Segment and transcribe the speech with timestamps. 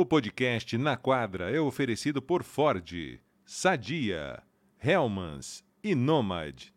[0.00, 4.42] O podcast Na Quadra é oferecido por Ford, Sadia,
[4.82, 6.68] Helmans e Nomad.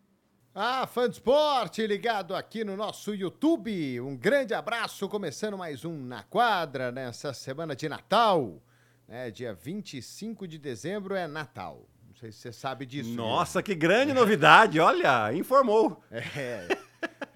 [0.54, 3.98] Ah, fã de esporte ligado aqui no nosso YouTube.
[4.02, 8.62] Um grande abraço, começando mais um Na Quadra nessa semana de Natal.
[9.08, 11.88] É, dia 25 de dezembro é Natal.
[12.06, 13.14] Não sei se você sabe disso.
[13.14, 14.78] Nossa, que grande novidade!
[14.78, 16.04] Olha, informou.
[16.12, 16.68] É.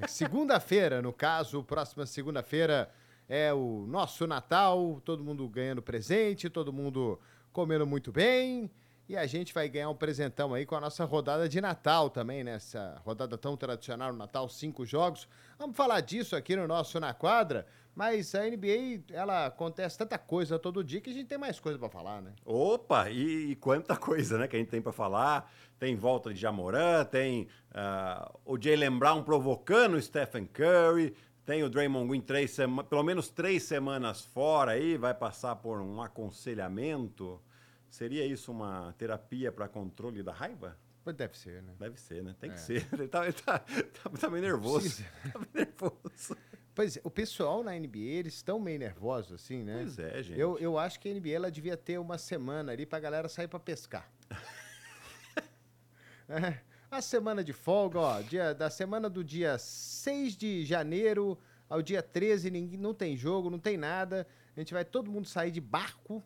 [0.06, 2.90] Segunda-feira, no caso, próxima segunda-feira
[3.28, 7.20] é o nosso Natal, todo mundo ganhando presente, todo mundo
[7.52, 8.70] comendo muito bem.
[9.08, 12.44] E a gente vai ganhar um presentão aí com a nossa rodada de Natal também,
[12.44, 13.00] nessa né?
[13.02, 15.26] rodada tão tradicional Natal, cinco jogos.
[15.58, 20.58] Vamos falar disso aqui no nosso Na Quadra, mas a NBA, ela acontece tanta coisa
[20.58, 22.32] todo dia que a gente tem mais coisa para falar, né?
[22.44, 25.50] Opa, e, e, quanta coisa, né, que a gente tem para falar.
[25.78, 31.14] Tem volta de Jamoran, tem uh, o Jalen Brown provocando o Stephen Curry,
[31.48, 32.54] tem o Draymond Green três
[32.90, 37.40] pelo menos três semanas fora aí, vai passar por um aconselhamento.
[37.88, 40.76] Seria isso uma terapia para controle da raiva?
[41.16, 41.72] Deve ser, né?
[41.78, 42.36] Deve ser, né?
[42.38, 42.52] Tem é.
[42.52, 42.86] que ser.
[42.92, 45.02] Ele tá, ele tá, tá, tá meio nervoso.
[45.32, 46.36] tá meio nervoso.
[46.74, 49.78] Pois é, o pessoal na NBA, eles estão meio nervosos, assim, né?
[49.78, 50.38] Pois é, gente.
[50.38, 53.48] Eu, eu acho que a NBA ela devia ter uma semana ali pra galera sair
[53.48, 54.12] pra pescar.
[56.28, 56.58] é,
[56.90, 62.02] a semana de folga, ó, dia, da semana do dia 6 de janeiro ao dia
[62.02, 64.26] 13, ninguém, não tem jogo, não tem nada.
[64.56, 66.24] A gente vai todo mundo sair de barco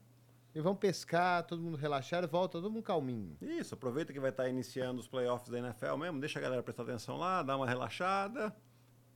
[0.54, 3.36] e vão pescar, todo mundo relaxar volta todo mundo calminho.
[3.40, 6.84] Isso, aproveita que vai estar iniciando os playoffs da NFL mesmo, deixa a galera prestar
[6.84, 8.54] atenção lá, dá uma relaxada,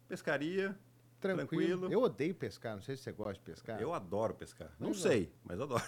[0.08, 0.76] pescaria,
[1.20, 1.46] tranquilo.
[1.46, 1.92] tranquilo.
[1.92, 3.80] Eu odeio pescar, não sei se você gosta de pescar.
[3.80, 4.72] Eu adoro pescar.
[4.80, 5.84] Não, não sei, mas adoro.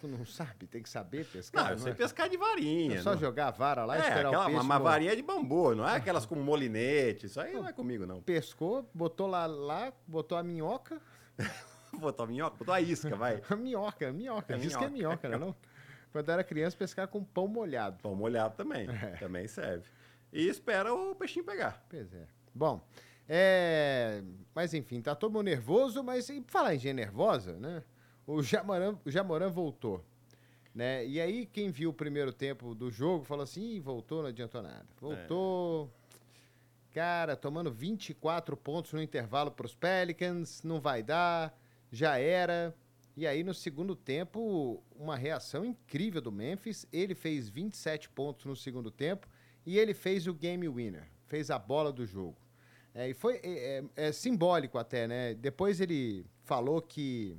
[0.00, 1.64] Tu não sabe, tem que saber pescar.
[1.64, 1.94] Não, eu sei é?
[1.94, 2.96] pescar de varinha.
[2.96, 3.18] É só não.
[3.18, 4.60] jogar a vara lá e é, esperar aquela, o peixe.
[4.60, 7.26] Uma, varinha de bambu, não é aquelas com molinete.
[7.26, 8.22] Isso aí não é comigo, não.
[8.22, 11.00] Pescou, botou lá, lá botou a minhoca.
[11.98, 12.56] botou a minhoca?
[12.56, 13.42] Botou a isca, vai.
[13.48, 14.54] a minhoca, minhoca.
[14.54, 14.78] É minhoca.
[14.78, 15.56] que é minhoca, não, não?
[16.12, 17.98] Quando era criança, pescar com pão molhado.
[18.02, 18.88] Pão molhado também.
[18.88, 19.16] É.
[19.18, 19.84] Também serve.
[20.32, 21.84] E espera o peixinho pegar.
[21.88, 22.26] Pois é.
[22.54, 22.80] Bom,
[23.28, 24.22] é...
[24.54, 27.82] mas enfim, tá todo mundo nervoso, mas e falar em gente nervosa, né?
[28.28, 30.04] O Jamoran, o Jamoran voltou.
[30.74, 31.06] Né?
[31.06, 34.84] E aí, quem viu o primeiro tempo do jogo falou assim: voltou, não adiantou nada.
[35.00, 35.90] Voltou.
[36.92, 36.94] É.
[36.94, 41.58] Cara, tomando 24 pontos no intervalo para os Pelicans, não vai dar,
[41.90, 42.76] já era.
[43.16, 46.86] E aí, no segundo tempo, uma reação incrível do Memphis.
[46.92, 49.26] Ele fez 27 pontos no segundo tempo
[49.64, 52.36] e ele fez o game winner, fez a bola do jogo.
[52.94, 55.32] É, e foi é, é, é simbólico até, né?
[55.32, 57.38] Depois ele falou que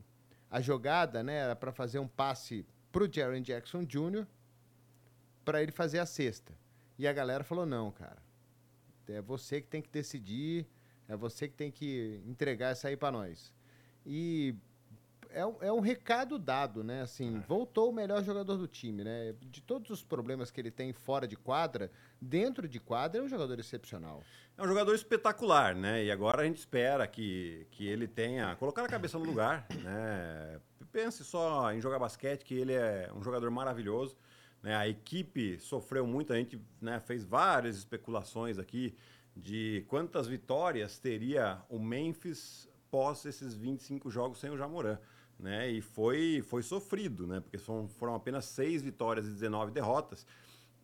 [0.49, 4.25] a jogada né, era para fazer um passe pro Jaron Jackson Jr.
[5.45, 6.53] para ele fazer a sexta.
[6.97, 8.21] E a galera falou: não, cara.
[9.07, 10.67] É você que tem que decidir,
[11.07, 13.51] é você que tem que entregar essa aí para nós.
[14.05, 14.55] E
[15.31, 17.01] é, é um recado dado, né?
[17.01, 17.40] Assim, é.
[17.41, 19.34] voltou o melhor jogador do time, né?
[19.40, 23.29] De todos os problemas que ele tem fora de quadra, dentro de quadra é um
[23.29, 24.23] jogador excepcional.
[24.57, 26.03] É um jogador espetacular, né?
[26.03, 30.59] E agora a gente espera que, que ele tenha colocar a cabeça no lugar, né?
[30.91, 34.17] Pense só em jogar basquete, que ele é um jogador maravilhoso.
[34.63, 34.75] Né?
[34.75, 38.96] A equipe sofreu muito, a gente né, fez várias especulações aqui
[39.35, 44.97] de quantas vitórias teria o Memphis pós esses 25 jogos sem o Jamoran
[45.39, 45.69] né?
[45.69, 47.39] E foi, foi sofrido, né?
[47.39, 50.25] Porque foram, foram apenas seis vitórias e 19 derrotas.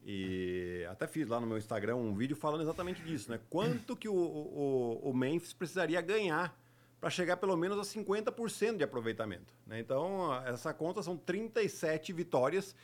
[0.05, 3.39] E até fiz lá no meu Instagram um vídeo falando exatamente disso, né?
[3.49, 6.55] Quanto que o, o, o Memphis precisaria ganhar
[6.99, 9.53] para chegar pelo menos a 50% de aproveitamento.
[9.67, 9.79] Né?
[9.79, 12.75] Então, essa conta são 37 vitórias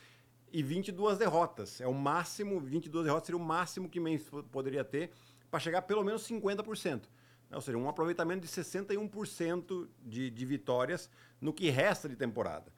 [0.52, 1.80] e 22 derrotas.
[1.80, 5.10] É o máximo, 22 derrotas seria o máximo que Memphis poderia ter
[5.50, 7.02] para chegar pelo menos 50%.
[7.54, 12.72] Ou seja, um aproveitamento de 61% de, de vitórias no que resta de temporada.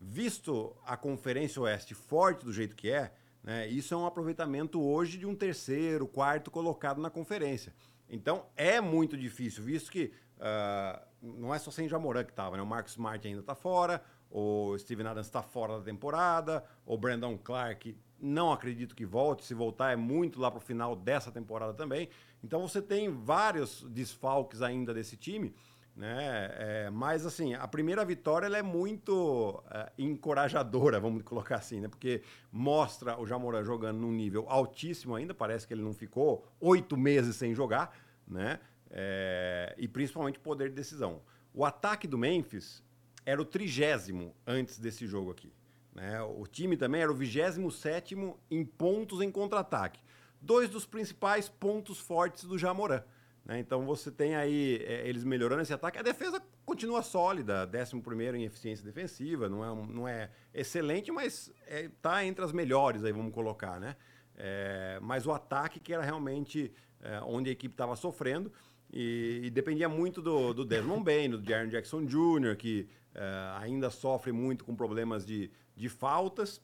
[0.00, 3.12] Visto a Conferência Oeste forte do jeito que é,
[3.42, 7.74] né, isso é um aproveitamento hoje de um terceiro, quarto colocado na conferência.
[8.08, 12.62] Então é muito difícil, visto que uh, não é só sem Jamoran que estava, né?
[12.62, 17.36] O Marcos Smart ainda está fora, o Steven Adams está fora da temporada, o Brandon
[17.36, 21.72] Clark não acredito que volte, se voltar é muito lá para o final dessa temporada
[21.74, 22.08] também.
[22.42, 25.54] Então você tem vários desfalques ainda desse time,
[25.94, 26.50] né?
[26.54, 31.88] É, mas assim, a primeira vitória ela é muito é, encorajadora, vamos colocar assim, né?
[31.88, 32.22] Porque
[32.52, 37.36] mostra o Jamoran jogando num nível altíssimo ainda, parece que ele não ficou oito meses
[37.36, 38.60] sem jogar, né?
[38.90, 41.20] É, e principalmente poder de decisão.
[41.52, 42.82] O ataque do Memphis
[43.26, 45.52] era o trigésimo antes desse jogo aqui.
[45.98, 46.22] Né?
[46.22, 48.16] O time também era o 27
[48.48, 50.00] em pontos em contra-ataque.
[50.40, 53.02] Dois dos principais pontos fortes do Jamoran.
[53.44, 53.58] Né?
[53.58, 55.98] Então você tem aí é, eles melhorando esse ataque.
[55.98, 62.22] A defesa continua sólida, 11 em eficiência defensiva, não é, não é excelente, mas está
[62.22, 63.96] é, entre as melhores, aí vamos colocar, né?
[64.36, 68.52] É, mas o ataque que era realmente é, onde a equipe estava sofrendo
[68.92, 73.22] e, e, dependia muito do, do Desmond Bain, do Jaron Jackson Jr., que é,
[73.58, 76.60] ainda sofre muito com problemas de, de faltas.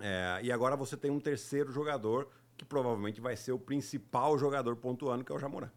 [0.00, 4.76] É, e agora você tem um terceiro jogador que provavelmente vai ser o principal jogador
[4.76, 5.70] pontuando, que é o Jamoran.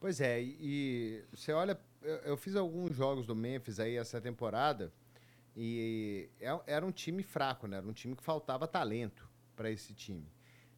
[0.00, 1.78] Pois é, e você olha,
[2.24, 4.92] eu, fiz alguns jogos do Memphis aí essa temporada
[5.56, 7.76] e é, era um time fraco, né?
[7.76, 10.26] Era um time que faltava talento para esse time.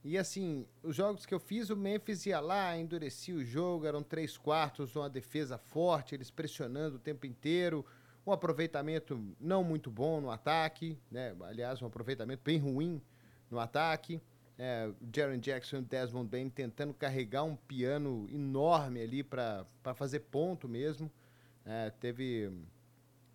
[0.04, 4.02] E assim, os jogos que eu fiz, o Memphis ia lá, endurecia o jogo, eram
[4.02, 7.86] três quartos, uma defesa forte, eles pressionando o tempo inteiro,
[8.26, 11.34] um aproveitamento não muito bom no ataque, né?
[11.42, 13.00] Aliás, um aproveitamento bem ruim
[13.50, 14.20] no ataque.
[14.58, 20.68] É, Jaron Jackson e Desmond Bain tentando carregar um piano enorme ali para fazer ponto
[20.68, 21.10] mesmo.
[21.64, 22.46] É, teve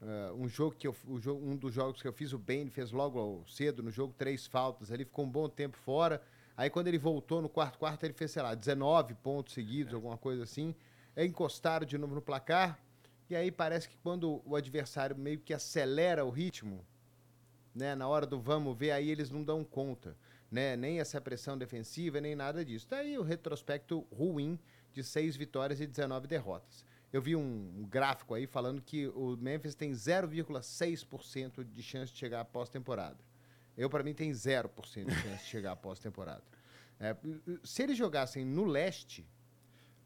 [0.01, 3.43] uh, um jogo que eu, um dos jogos que eu fiz, o Bain fez logo
[3.47, 6.21] cedo no jogo três faltas ali, ficou um bom tempo fora.
[6.55, 9.95] Aí quando ele voltou no quarto quarto, ele fez, sei lá, 19 pontos seguidos, é.
[9.95, 10.73] alguma coisa assim.
[11.15, 12.79] É, encostaram de novo no placar.
[13.29, 16.85] E aí parece que quando o adversário meio que acelera o ritmo,
[17.75, 20.15] né, na hora do vamos ver, aí eles não dão conta.
[20.49, 20.77] Né?
[20.77, 22.87] Nem essa pressão defensiva, nem nada disso.
[22.89, 24.57] Daí o retrospecto ruim
[24.93, 26.85] de seis vitórias e 19 derrotas.
[27.11, 32.41] Eu vi um, gráfico aí falando que o Memphis tem 0,6% de chance de chegar
[32.41, 33.17] à pós-temporada.
[33.77, 36.43] Eu, para mim, tem 0% de chance de chegar à pós-temporada.
[36.99, 37.15] É,
[37.63, 39.23] se eles jogassem no leste,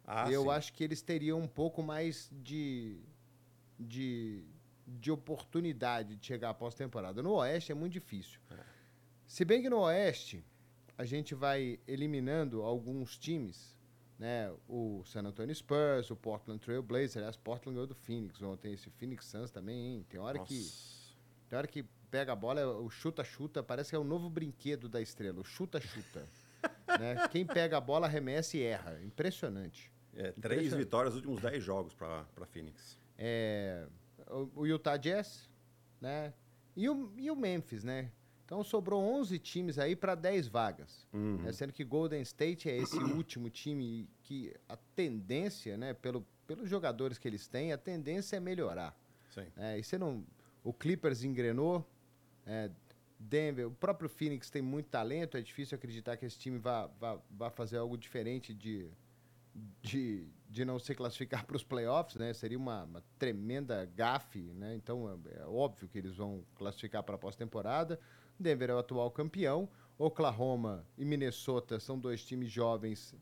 [0.05, 0.49] ah, eu sim.
[0.49, 2.99] acho que eles teriam um pouco mais de,
[3.81, 4.43] de,
[4.87, 7.21] de oportunidade de chegar à pós-temporada.
[7.21, 8.39] No oeste é muito difícil.
[8.51, 8.57] É.
[9.27, 10.43] Se bem que no oeste
[10.97, 13.77] a gente vai eliminando alguns times,
[14.19, 14.53] né?
[14.67, 18.89] O San Antonio Spurs, o Portland Trail Blazers, aliás, Portland ganhou do Phoenix ontem, esse
[18.91, 20.05] Phoenix Suns também, hein?
[20.07, 20.53] Tem hora Nossa.
[20.53, 20.91] que
[21.49, 25.01] tem hora que pega a bola, o chuta-chuta, parece que é o novo brinquedo da
[25.01, 26.27] estrela, o chuta-chuta.
[26.99, 27.27] né?
[27.29, 29.01] Quem pega a bola arremessa e erra.
[29.03, 29.91] Impressionante.
[30.15, 32.99] É, três vitórias nos últimos dez jogos para Phoenix.
[33.23, 33.87] É,
[34.55, 35.47] o, Utah Jazz,
[35.99, 36.33] né?
[36.75, 38.11] E o, e o Memphis, né?
[38.43, 41.07] Então sobrou 11 times aí para 10 vagas.
[41.13, 41.37] Uhum.
[41.37, 41.53] Né?
[41.53, 47.19] Sendo que Golden State é esse último time que a tendência, né, pelo, pelos jogadores
[47.19, 48.97] que eles têm, a tendência é melhorar.
[49.29, 49.45] Sim.
[49.55, 50.25] É, e você não.
[50.63, 51.87] O Clippers engrenou,
[52.45, 52.69] é,
[53.19, 57.19] Denver, o próprio Phoenix tem muito talento, é difícil acreditar que esse time vá, vá,
[57.29, 58.89] vá fazer algo diferente de,
[59.81, 62.33] de, de não se classificar para os playoffs, né?
[62.33, 64.75] Seria uma, uma, tremenda gafe, né?
[64.75, 67.99] Então é, é óbvio que eles vão classificar para a pós-temporada.
[68.39, 69.69] Denver é o atual campeão.
[69.97, 73.15] Oklahoma e Minnesota são dois times jovens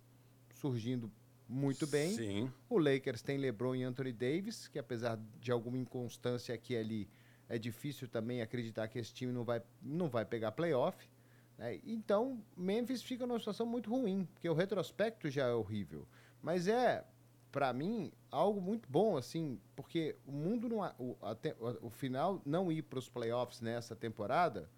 [0.53, 1.11] surgindo
[1.47, 2.11] muito bem.
[2.11, 2.53] Sim.
[2.69, 7.09] O Lakers tem LeBron e Anthony Davis, que apesar de alguma inconstância aqui e ali,
[7.49, 11.09] é difícil também acreditar que esse time não vai, não vai pegar playoff.
[11.57, 11.79] Né?
[11.83, 16.07] Então, Memphis fica numa situação muito ruim, porque o retrospecto já é horrível.
[16.41, 17.05] Mas é,
[17.51, 20.79] para mim, algo muito bom, assim, porque o mundo não.
[20.97, 24.69] O, até, o final não ir para os playoffs nessa temporada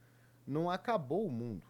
[0.45, 1.65] não acabou o mundo.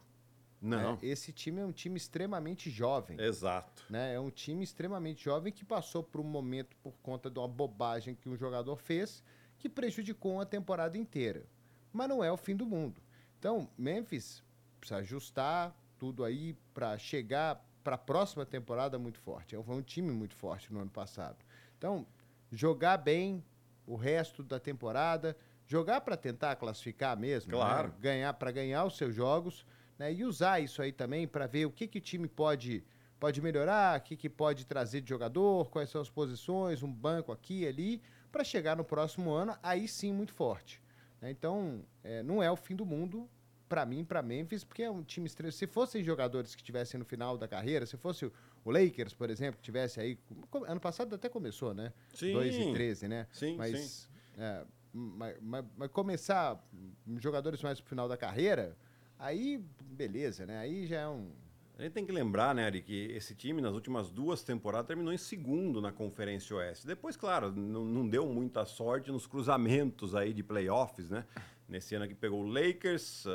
[0.61, 0.93] Não.
[0.93, 0.99] Né?
[1.01, 3.19] Esse time é um time extremamente jovem.
[3.19, 3.83] Exato.
[3.89, 4.13] Né?
[4.13, 8.13] É um time extremamente jovem que passou por um momento por conta de uma bobagem
[8.13, 9.23] que um jogador fez
[9.57, 11.45] que prejudicou a temporada inteira.
[11.91, 13.01] Mas não é o fim do mundo.
[13.37, 14.43] Então, Memphis
[14.79, 19.55] precisa ajustar tudo aí para chegar para a próxima temporada muito forte.
[19.63, 21.37] Foi um time muito forte no ano passado.
[21.77, 22.05] Então,
[22.51, 23.43] jogar bem
[23.85, 25.35] o resto da temporada,
[25.67, 27.57] jogar para tentar classificar mesmo, né?
[27.57, 27.87] claro.
[27.89, 27.93] né?
[27.99, 29.65] ganhar para ganhar os seus jogos,
[29.97, 30.13] né?
[30.13, 32.83] E usar isso aí também para ver o que, que o time pode
[33.19, 37.31] pode melhorar, o que, que pode trazer de jogador, quais são as posições, um banco
[37.31, 40.81] aqui e ali, para chegar no próximo ano, aí sim muito forte.
[41.21, 41.29] Né?
[41.29, 43.29] Então, é, não é o fim do mundo
[43.71, 45.49] para mim, para Memphis, porque é um time estranho.
[45.49, 48.31] Se fossem jogadores que estivessem no final da carreira, se fosse o,
[48.65, 50.19] Lakers, por exemplo, que tivesse aí.
[50.67, 51.93] Ano passado até começou, né?
[52.13, 52.33] Sim.
[52.33, 53.27] 2 e 13, né?
[53.31, 54.07] Sim, mas, sim.
[54.37, 56.61] É, mas, mas, mas, começar
[57.17, 58.77] jogadores mais pro final da carreira,
[59.17, 60.57] aí beleza, né?
[60.57, 61.31] Aí já é um
[61.81, 65.11] a gente tem que lembrar, né, Ari, que esse time nas últimas duas temporadas terminou
[65.11, 66.85] em segundo na Conferência Oeste.
[66.85, 71.25] Depois, claro, não, deu muita sorte nos cruzamentos aí de playoffs, né?
[71.71, 73.29] Nesse ano que pegou o Lakers, uh,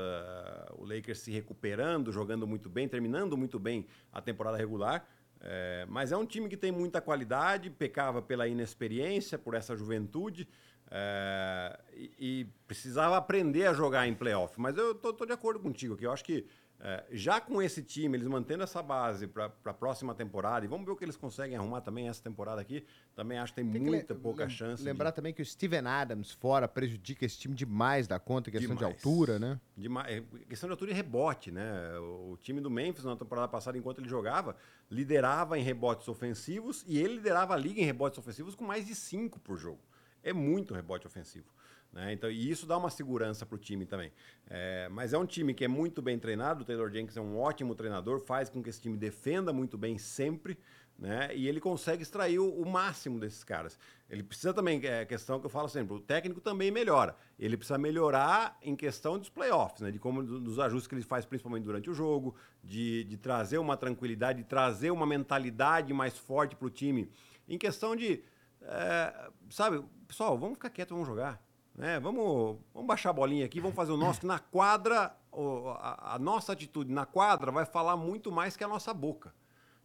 [0.77, 5.09] o Lakers se recuperando, jogando muito bem, terminando muito bem a temporada regular.
[5.41, 10.47] É, mas é um time que tem muita qualidade, pecava pela inexperiência, por essa juventude.
[10.91, 14.61] É, e, e, precisava aprender a jogar em playoff.
[14.61, 16.47] Mas eu tô, tô, de acordo contigo que eu acho que
[16.79, 20.85] É, já com esse time, eles mantendo essa base para a próxima temporada, e vamos
[20.85, 23.81] ver o que eles conseguem arrumar também essa temporada aqui, também acho que tem, tem
[23.81, 24.83] muita que pouca chance.
[24.83, 25.17] Lembrar de...
[25.17, 28.95] também que o Steven Adams fora prejudica esse time demais da conta, questão demais.
[28.95, 29.61] de altura, né?
[29.77, 30.09] Demais.
[30.09, 31.99] É, questão de altura e rebote, né?
[31.99, 34.55] O time do Memphis na temporada passada, enquanto ele jogava,
[34.91, 38.95] liderava em rebotes ofensivos e ele liderava a liga em rebotes ofensivos com mais de
[38.95, 39.81] 5 por jogo.
[40.23, 41.47] É muito rebote ofensivo.
[41.93, 42.13] Né?
[42.13, 44.13] Então, e isso dá uma segurança para o time também.
[44.49, 46.63] É, mas é um time que é muito bem treinado.
[46.63, 49.99] O Taylor Jenkins é um ótimo treinador, faz com que esse time defenda muito bem
[49.99, 50.59] sempre.
[50.99, 51.35] Né?
[51.35, 53.79] E ele consegue extrair o, o máximo desses caras.
[54.09, 57.15] Ele precisa também, é questão que eu falo sempre, o técnico também melhora.
[57.39, 59.91] Ele precisa melhorar em questão dos playoffs, né?
[59.91, 63.77] De como dos ajustes que ele faz, principalmente durante o jogo, de, de trazer uma
[63.77, 67.11] tranquilidade, de trazer uma mentalidade mais forte para o time.
[67.47, 68.23] Em questão de,
[68.63, 71.46] é, sabe, pessoal, vamos ficar quieto, vamos jogar.
[71.77, 72.01] Né?
[72.01, 76.53] Vamos, vamos baixar a bolinha aqui, vamos fazer o nosso, que na quadra, a, nossa
[76.53, 79.35] atitude na quadra vai falar muito mais que a nossa boca.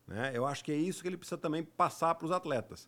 [0.07, 0.31] Né?
[0.33, 2.87] Eu acho que é isso que ele precisa também passar para os atletas.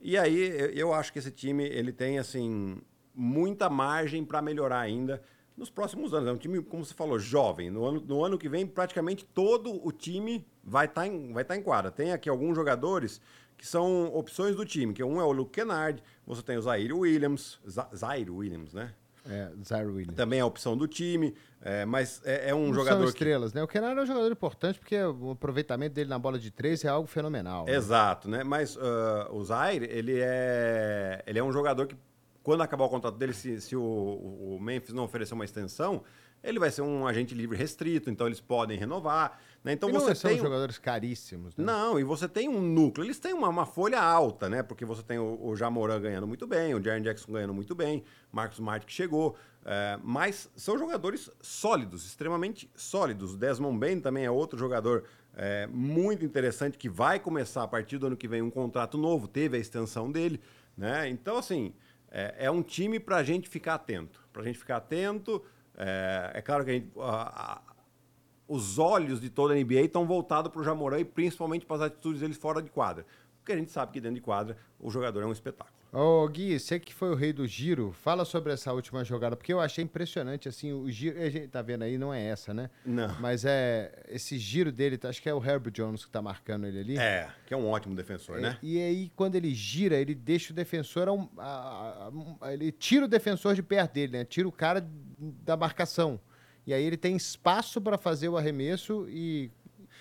[0.00, 0.38] E aí,
[0.74, 2.78] eu acho que esse time ele tem assim
[3.14, 5.22] muita margem para melhorar ainda
[5.56, 6.28] nos próximos anos.
[6.28, 7.70] É um time, como você falou, jovem.
[7.70, 11.44] No ano, no ano que vem, praticamente todo o time vai estar tá em, vai
[11.44, 11.90] tá em quadra.
[11.90, 13.20] Tem aqui alguns jogadores
[13.64, 16.92] que são opções do time, que um é o Luke Kennard, você tem o Zaire
[16.92, 17.58] Williams,
[17.96, 18.92] Zaire Williams, né?
[19.26, 20.14] É, Zaire Williams.
[20.14, 22.98] Também é a opção do time, é, mas é, é um Não jogador.
[22.98, 23.56] São estrelas, que...
[23.56, 23.64] né?
[23.64, 26.88] O Kennard é um jogador importante porque o aproveitamento dele na bola de três é
[26.88, 27.64] algo fenomenal.
[27.64, 27.74] Né?
[27.74, 28.44] Exato, né?
[28.44, 28.80] Mas uh,
[29.30, 31.96] o Zaire, ele é, ele é um jogador que,
[32.42, 36.02] quando acabar o contrato dele, se, se o, o Memphis não oferecer uma extensão,
[36.44, 39.40] ele vai ser um agente livre restrito, então eles podem renovar.
[39.64, 39.72] Né?
[39.72, 41.56] Então e você não são tem jogadores caríssimos.
[41.56, 41.64] Né?
[41.64, 43.06] Não, e você tem um núcleo.
[43.06, 44.62] Eles têm uma, uma folha alta, né?
[44.62, 48.04] Porque você tem o, o Jamoran ganhando muito bem, o Jaren Jackson ganhando muito bem,
[48.30, 49.36] Marcos Smart que chegou.
[49.64, 53.32] É, mas são jogadores sólidos, extremamente sólidos.
[53.32, 57.96] O Desmond Bain também é outro jogador é, muito interessante que vai começar a partir
[57.96, 60.40] do ano que vem um contrato novo, teve a extensão dele.
[60.76, 61.08] Né?
[61.08, 61.72] Então, assim,
[62.10, 64.22] é, é um time para a gente ficar atento.
[64.32, 65.42] Para a gente ficar atento.
[65.76, 67.60] É, é claro que a gente, a, a,
[68.46, 71.82] os olhos de toda a NBA estão voltados para o Jamoran e principalmente para as
[71.82, 73.06] atitudes dele fora de quadra.
[73.44, 75.74] Porque a gente sabe que dentro de quadra o jogador é um espetáculo.
[75.92, 79.52] Ô Gui, você que foi o rei do giro, fala sobre essa última jogada, porque
[79.52, 82.70] eu achei impressionante, assim, o giro, a gente tá vendo aí, não é essa, né?
[82.86, 83.14] Não.
[83.20, 86.80] Mas é, esse giro dele, acho que é o Herbert Jones que tá marcando ele
[86.80, 86.98] ali.
[86.98, 88.58] É, que é um ótimo defensor, é, né?
[88.62, 91.06] E aí, quando ele gira, ele deixa o defensor,
[91.38, 92.10] a, a,
[92.40, 94.24] a, ele tira o defensor de perto dele, né?
[94.24, 94.84] Tira o cara
[95.18, 96.18] da marcação.
[96.66, 99.50] E aí ele tem espaço para fazer o arremesso e,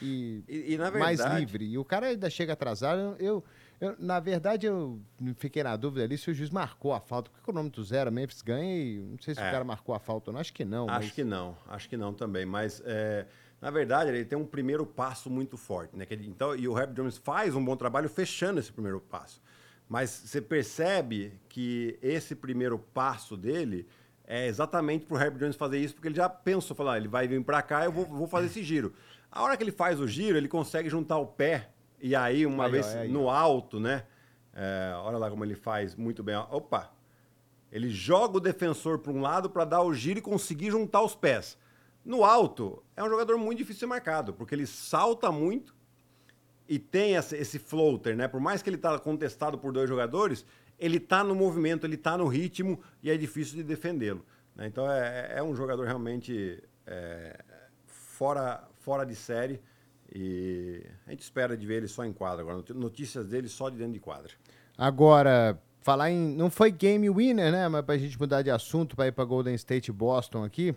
[0.04, 0.98] e, e, e verdade...
[1.00, 1.66] mais livre.
[1.66, 3.16] E o cara ainda chega atrasado.
[3.20, 3.44] Eu,
[3.80, 5.00] eu, na verdade, eu
[5.36, 7.30] fiquei na dúvida ali se o juiz marcou a falta.
[7.32, 9.48] Porque o nome do zero, Memphis ganha e não sei se é.
[9.48, 10.42] o cara marcou a falta ou não.
[10.42, 10.90] Acho que não.
[10.90, 11.12] Acho mas...
[11.12, 11.58] que não.
[11.68, 12.46] Acho que não também.
[12.46, 13.26] Mas, é,
[13.62, 15.96] na verdade, ele tem um primeiro passo muito forte.
[15.96, 16.06] Né?
[16.10, 19.42] Ele, então, e o Herb Jones faz um bom trabalho fechando esse primeiro passo.
[19.88, 23.88] Mas você percebe que esse primeiro passo dele
[24.26, 27.08] é exatamente para o Herb Jones fazer isso, porque ele já pensou, falar, ah, ele
[27.08, 28.94] vai vir para cá, eu vou, vou, fazer esse giro.
[29.32, 32.66] A hora que ele faz o giro, ele consegue juntar o pé, e aí, uma
[32.66, 34.04] aí, vez ó, aí, no alto, né?
[34.54, 36.36] É, olha lá como ele faz muito bem.
[36.36, 36.92] Opa!
[37.72, 41.16] Ele joga o defensor para um lado para dar o giro e conseguir juntar os
[41.16, 41.58] pés.
[42.06, 45.74] No alto, é um jogador muito difícil de ser marcado, porque ele salta muito
[46.68, 48.28] e tem esse floater, né?
[48.28, 50.46] Por mais que ele está contestado por dois jogadores,
[50.80, 54.26] ele está no movimento, ele está no ritmo e é difícil de defendê-lo.
[54.56, 54.68] Né?
[54.68, 57.40] Então é, é, um jogador realmente é,
[57.86, 59.62] fora, fora de série
[60.14, 62.64] e a gente espera de ver ele só em quadra agora.
[62.74, 64.32] Notícias dele só de dentro de quadra.
[64.78, 66.36] Agora, falar em.
[66.36, 67.68] Não foi game winner, né?
[67.68, 70.76] Mas para a gente mudar de assunto para ir para Golden State Boston aqui.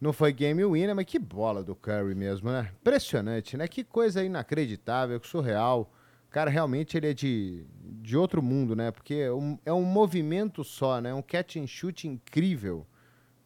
[0.00, 2.70] Não foi game winner, mas que bola do Curry mesmo, né?
[2.80, 3.66] Impressionante, né?
[3.66, 5.92] Que coisa inacreditável, surreal.
[6.30, 8.90] Cara realmente ele é de, de outro mundo, né?
[8.90, 11.12] Porque é um, é um movimento só, né?
[11.14, 12.86] Um catch and shoot incrível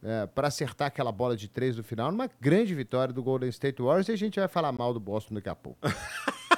[0.03, 2.11] é, para acertar aquela bola de três no final.
[2.11, 5.35] Uma grande vitória do Golden State Warriors e a gente vai falar mal do Boston
[5.35, 5.79] daqui a pouco.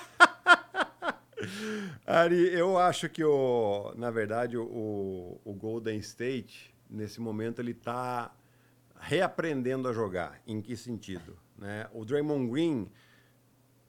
[2.07, 8.35] Ari, eu acho que, o, na verdade, o, o Golden State, nesse momento, ele está
[8.99, 10.41] reaprendendo a jogar.
[10.47, 11.37] Em que sentido?
[11.59, 11.87] Né?
[11.93, 12.89] O Draymond Green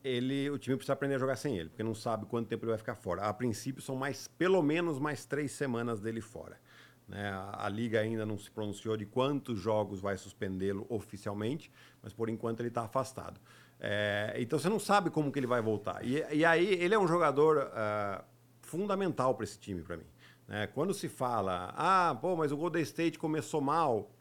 [0.06, 2.70] ele, o time precisa aprender a jogar sem ele, porque não sabe quanto tempo ele
[2.70, 3.24] vai ficar fora.
[3.24, 6.60] A princípio, são mais, pelo menos mais três semanas dele fora.
[7.08, 7.28] Né?
[7.30, 11.72] A, a, liga ainda não se pronunciou de quantos jogos vai suspendê-lo oficialmente,
[12.04, 13.42] mas por enquanto ele está afastado.
[13.80, 16.06] É, então você não sabe como que ele vai voltar.
[16.06, 18.24] E, e aí ele é um jogador uh,
[18.62, 20.06] fundamental para esse time, para mim.
[20.48, 20.68] Né?
[20.68, 24.12] Quando se fala, ah, pô, mas o Golden State começou mal,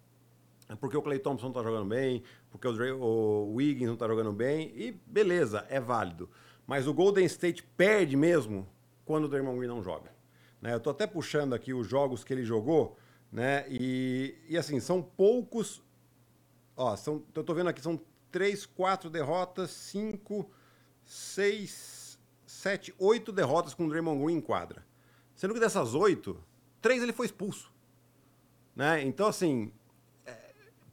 [0.81, 2.23] porque o Clay Thompson está jogando bem,
[2.55, 6.31] porque o, Dray, o Wiggins não tá jogando bem, e beleza, é válido.
[6.65, 8.65] Mas o Golden State perde mesmo
[9.05, 10.15] quando o Draymond Green não joga.
[10.63, 10.73] Né?
[10.73, 12.97] Eu tô até puxando aqui os jogos que ele jogou,
[13.33, 13.67] né?
[13.69, 15.83] E, e assim, são poucos.
[16.77, 20.49] Ó, são, eu tô vendo aqui, são três, quatro derrotas, cinco,
[21.05, 24.87] seis, sete, oito derrotas com o Draymond Green em quadra.
[25.35, 26.41] Sendo que dessas oito,
[26.81, 27.75] três ele foi expulso.
[28.77, 29.03] Né?
[29.03, 29.73] Então, assim,
[30.25, 30.39] é,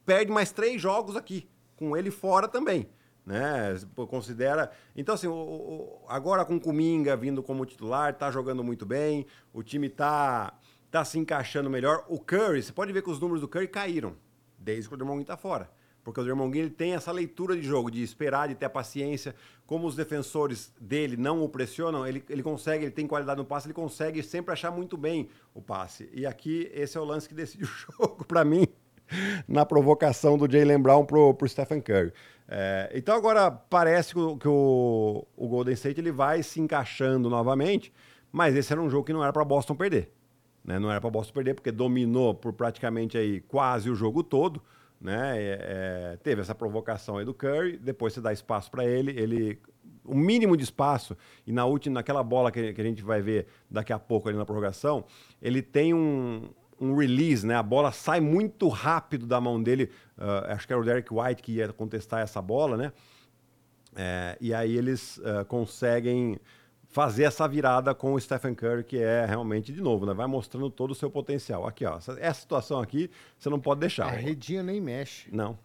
[0.04, 1.48] perde mais três jogos aqui,
[1.82, 2.88] com ele fora também
[3.24, 3.78] né?
[4.08, 4.70] Considera.
[4.96, 9.26] Então, assim, o, o, agora com o Kuminga vindo como titular, tá jogando muito bem,
[9.52, 10.52] o time tá,
[10.90, 12.04] tá se encaixando melhor.
[12.08, 14.16] O Curry, você pode ver que os números do Curry caíram
[14.58, 15.70] desde que o Draymond tá fora.
[16.04, 19.36] Porque o Draymond ele tem essa leitura de jogo, de esperar, de ter paciência.
[19.64, 23.68] Como os defensores dele não o pressionam, ele, ele consegue, ele tem qualidade no passe,
[23.68, 26.10] ele consegue sempre achar muito bem o passe.
[26.12, 28.66] E aqui, esse é o lance que decide o jogo para mim,
[29.48, 32.12] na provocação do Jalen Brown pro, pro Stephen Curry.
[32.48, 37.92] É, então agora parece que, o, o, Golden State ele vai se encaixando novamente,
[38.30, 40.12] mas esse era um jogo que não era para Boston perder.
[40.64, 40.78] Né?
[40.78, 44.62] Não era para Boston perder porque dominou por praticamente aí quase o jogo todo.
[45.00, 45.36] Né?
[45.36, 45.58] É,
[46.12, 49.58] é, teve essa provocação aí do Curry, depois você dá espaço para ele, ele
[50.04, 51.16] o mínimo de espaço
[51.46, 54.36] e na última naquela bola que, que a gente vai ver daqui a pouco ali
[54.36, 55.04] na prorrogação,
[55.40, 56.50] ele tem um,
[56.82, 57.54] um release, né?
[57.54, 59.88] A bola sai muito rápido da mão dele.
[60.18, 62.92] Uh, acho que era o Derek White que ia contestar essa bola, né?
[63.94, 66.40] É, e aí eles uh, conseguem
[66.88, 70.12] fazer essa virada com o Stephen Curry, que é realmente, de novo, né?
[70.12, 71.66] Vai mostrando todo o seu potencial.
[71.66, 71.98] Aqui, ó.
[71.98, 74.06] Essa, essa situação aqui, você não pode deixar.
[74.06, 75.28] A redinha nem mexe.
[75.30, 75.56] Não.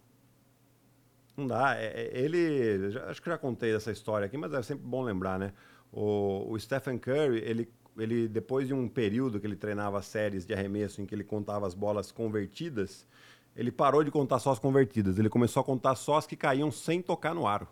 [1.36, 1.76] Não dá.
[1.76, 2.92] É, é, ele.
[2.92, 5.52] Já, acho que já contei essa história aqui, mas é sempre bom lembrar, né?
[5.92, 10.54] O, o Stephen Curry, ele ele depois de um período que ele treinava séries de
[10.54, 13.08] arremesso em que ele contava as bolas convertidas,
[13.56, 16.72] ele parou de contar só as convertidas, ele começou a contar só as que caíam
[16.72, 17.68] sem tocar no aro.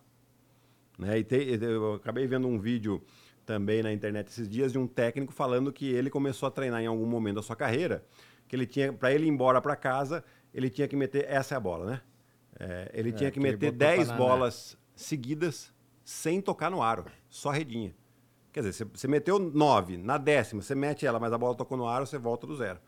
[0.98, 1.20] Né?
[1.20, 3.03] E te, eu acabei vendo um vídeo
[3.46, 6.88] também na internet esses dias de um técnico falando que ele começou a treinar em
[6.88, 8.03] algum momento da sua carreira,
[8.48, 10.23] que ele tinha para ele ir embora para casa,
[10.54, 12.02] ele tinha que meter essa é a bola, né?
[12.60, 15.73] É, ele é, tinha que, que meter 10 bolas seguidas
[16.04, 17.93] sem tocar no aro, só redinha.
[18.56, 21.86] Quer dizer, você, meteu nove, na décima você mete ela, mas a bola tocou no
[21.86, 22.80] ar, você volta do zero.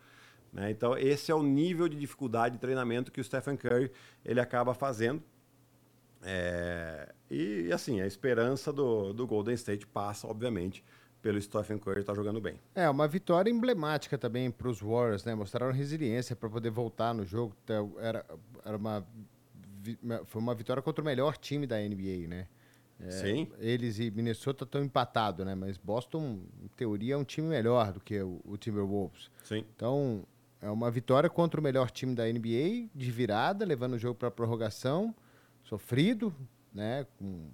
[0.50, 0.70] Né?
[0.70, 3.92] Então, esse é o nível de dificuldade de treinamento que o Stephen Curry
[4.24, 5.22] ele acaba fazendo.
[6.22, 7.12] É...
[7.30, 10.82] E, assim, a esperança do, do Golden State passa, obviamente,
[11.20, 12.58] pelo Stephen Curry estar tá jogando bem.
[12.74, 15.34] É, uma vitória emblemática também para os Warriors, né?
[15.34, 17.54] Mostraram resiliência para poder voltar no jogo.
[17.62, 18.24] Então, era,
[18.64, 19.06] era uma,
[20.24, 22.48] foi uma vitória contra o melhor time da NBA, né?
[23.00, 23.48] É, Sim.
[23.58, 25.54] Eles e Minnesota estão empatados, né?
[25.54, 29.30] Mas Boston, em teoria, é um time melhor do que o, o Timberwolves.
[29.44, 29.64] Sim.
[29.74, 30.24] Então,
[30.60, 34.30] é uma vitória contra o melhor time da NBA, de virada, levando o jogo para
[34.30, 35.14] prorrogação,
[35.62, 36.34] sofrido,
[36.74, 37.06] né?
[37.18, 37.50] Com...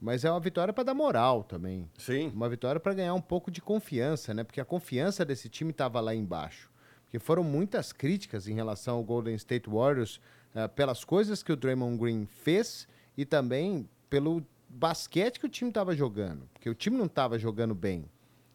[0.00, 1.88] Mas é uma vitória para dar moral também.
[1.96, 2.28] Sim.
[2.34, 4.44] Uma vitória para ganhar um pouco de confiança, né?
[4.44, 6.70] Porque a confiança desse time estava lá embaixo.
[7.04, 10.20] Porque foram muitas críticas em relação ao Golden State Warriors
[10.54, 14.44] uh, pelas coisas que o Draymond Green fez e também pelo
[14.74, 18.04] basquete que o time estava jogando, porque o time não estava jogando bem,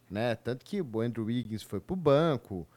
[0.10, 0.36] né?
[0.36, 2.68] Tanto que o Andrew Wiggins foi para o banco,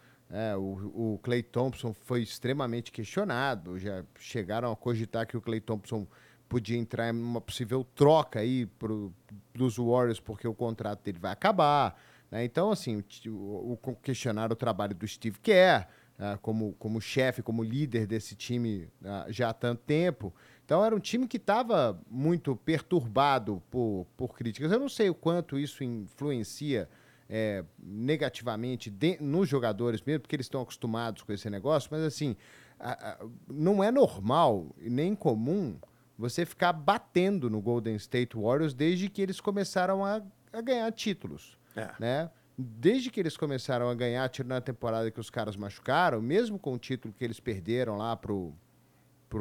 [0.58, 6.06] o, Clay Thompson foi extremamente questionado, já chegaram a cogitar que o Clay Thompson
[6.48, 9.12] podia entrar em uma possível troca aí pro,
[9.54, 11.98] dos Warriors porque o contrato dele vai acabar,
[12.30, 12.44] né?
[12.44, 15.86] Então, assim, o, o questionaram o trabalho do Steve Kerr,
[16.18, 20.34] uh, como, como chefe, como líder desse time uh, já há tanto tempo.
[20.72, 24.72] Então era um time que estava muito perturbado por, por críticas.
[24.72, 26.88] Eu não sei o quanto isso influencia
[27.28, 32.34] é, negativamente de, nos jogadores mesmo, porque eles estão acostumados com esse negócio, mas assim,
[32.80, 35.76] a, a, não é normal e nem comum
[36.16, 40.22] você ficar batendo no Golden State Warriors desde que eles começaram a,
[40.54, 41.58] a ganhar títulos.
[41.76, 41.90] É.
[42.00, 42.30] Né?
[42.56, 46.72] Desde que eles começaram a ganhar título na temporada que os caras machucaram, mesmo com
[46.72, 48.54] o título que eles perderam lá pro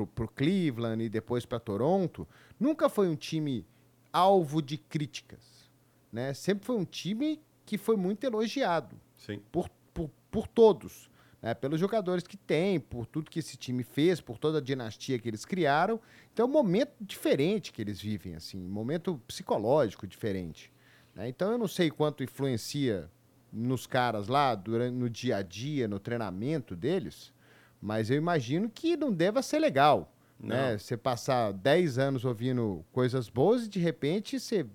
[0.08, 2.28] para o Cleveland e depois para Toronto,
[2.60, 3.66] nunca foi um time
[4.12, 5.70] alvo de críticas.
[6.12, 6.34] Né?
[6.34, 9.42] Sempre foi um time que foi muito elogiado Sim.
[9.52, 11.10] Por, por, por todos.
[11.42, 11.54] Né?
[11.54, 15.28] Pelos jogadores que tem, por tudo que esse time fez, por toda a dinastia que
[15.28, 16.00] eles criaram.
[16.34, 20.72] Então é um momento diferente que eles vivem, assim, um momento psicológico diferente.
[21.16, 21.30] Né?
[21.30, 23.10] Então eu não sei quanto influencia
[23.52, 27.34] nos caras lá, durante, no dia a dia, no treinamento deles,
[27.82, 30.78] mas eu imagino que não deva ser legal, né?
[30.78, 34.66] Você passar 10 anos ouvindo coisas boas e de repente você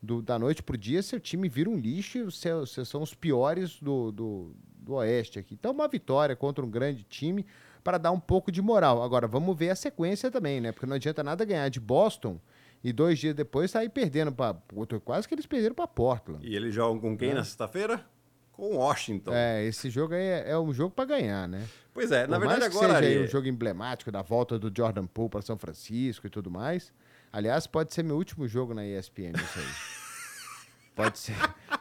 [0.00, 3.80] do, da noite pro dia, seu time vira um lixo e vocês são os piores
[3.80, 5.54] do, do, do Oeste aqui.
[5.54, 7.44] Então, uma vitória contra um grande time
[7.82, 9.02] para dar um pouco de moral.
[9.02, 10.70] Agora, vamos ver a sequência também, né?
[10.70, 12.38] Porque não adianta nada ganhar de Boston
[12.84, 14.56] e dois dias depois sair perdendo para.
[15.04, 16.46] Quase que eles perderam para Portland.
[16.46, 17.34] E eles jogam com quem É.
[17.34, 18.06] na sexta-feira?
[18.52, 19.32] Com Washington.
[19.32, 21.64] É, esse jogo aí é, é um jogo para ganhar, né?
[21.98, 23.00] Pois é, na Por verdade mais que agora.
[23.00, 26.48] seja aí um jogo emblemático da volta do Jordan Poole para São Francisco e tudo
[26.48, 26.92] mais.
[27.32, 29.64] Aliás, pode ser meu último jogo na ESPN isso aí.
[30.94, 31.34] pode ser,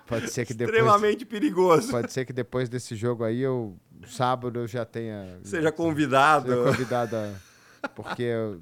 [0.08, 1.92] pode ser que depois extremamente perigoso.
[1.92, 3.78] pode ser que depois desse jogo aí eu
[4.08, 6.50] sábado eu já tenha Seja convidado.
[6.50, 7.34] seja convidado a,
[7.90, 8.60] porque eu-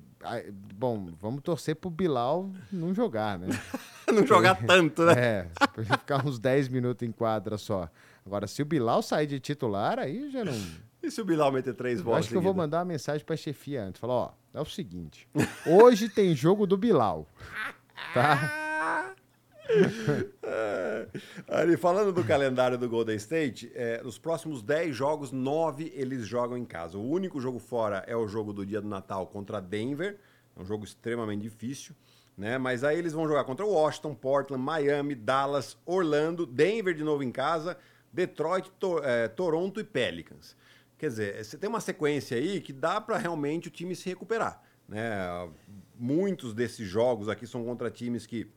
[0.74, 3.48] bom, vamos torcer pro Bilal não jogar, né?
[4.14, 5.14] não jogar tanto, né?
[5.18, 7.90] É, pra ficar uns 10 minutos em quadra só.
[8.26, 10.54] Agora, se o Bilal sair de titular, aí já não.
[11.06, 12.22] E se o Bilal meter três Eu bolas?
[12.22, 14.00] acho que eu vou mandar uma mensagem pra chefia antes.
[14.02, 15.28] Falar, ó, é o seguinte.
[15.66, 17.28] Hoje tem jogo do Bilal.
[18.14, 19.14] Tá?
[20.44, 21.08] É.
[21.48, 26.56] Ari, falando do calendário do Golden State, é, nos próximos 10 jogos, 9 eles jogam
[26.58, 26.98] em casa.
[27.00, 30.18] O único jogo fora é o jogo do dia do Natal contra Denver,
[30.56, 31.96] é um jogo extremamente difícil,
[32.38, 32.58] né?
[32.60, 37.32] Mas aí eles vão jogar contra Washington, Portland, Miami, Dallas, Orlando, Denver de novo em
[37.32, 37.76] casa,
[38.14, 40.56] Detroit, To- é, Toronto e Pelicans.
[40.98, 44.62] Quer dizer, você tem uma sequência aí que dá para realmente o time se recuperar,
[44.88, 45.50] né?
[45.98, 48.50] Muitos desses jogos aqui são contra times que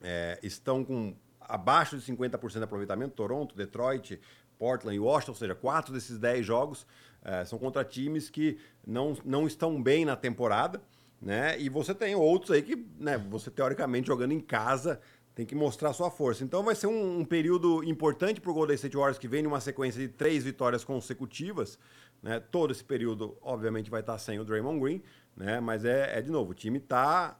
[0.00, 4.20] é, estão com abaixo de 50% de aproveitamento, Toronto, Detroit,
[4.58, 6.86] Portland e Washington, ou seja, quatro desses 10 jogos
[7.24, 10.82] é, são contra times que não, não estão bem na temporada,
[11.20, 11.58] né?
[11.60, 15.00] E você tem outros aí que, né, você teoricamente jogando em casa
[15.34, 16.44] tem que mostrar sua força.
[16.44, 19.60] Então vai ser um, um período importante para o Golden State Warriors que vem numa
[19.60, 21.78] sequência de três vitórias consecutivas,
[22.22, 22.38] né?
[22.38, 25.02] Todo esse período, obviamente, vai estar sem o Draymond Green,
[25.36, 25.60] né?
[25.60, 27.38] Mas é, é de novo, o time está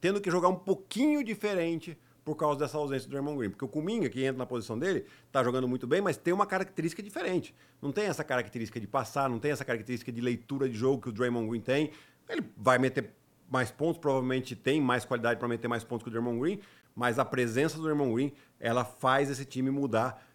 [0.00, 3.50] tendo que jogar um pouquinho diferente por causa dessa ausência do Draymond Green.
[3.50, 6.46] Porque o Kuminga, que entra na posição dele, tá jogando muito bem, mas tem uma
[6.46, 7.54] característica diferente.
[7.82, 11.08] Não tem essa característica de passar, não tem essa característica de leitura de jogo que
[11.08, 11.90] o Draymond Green tem.
[12.28, 13.12] Ele vai meter
[13.50, 16.60] mais pontos, provavelmente tem mais qualidade para meter mais pontos que o Draymond Green,
[16.94, 20.26] mas a presença do Draymond Green, ela faz esse time mudar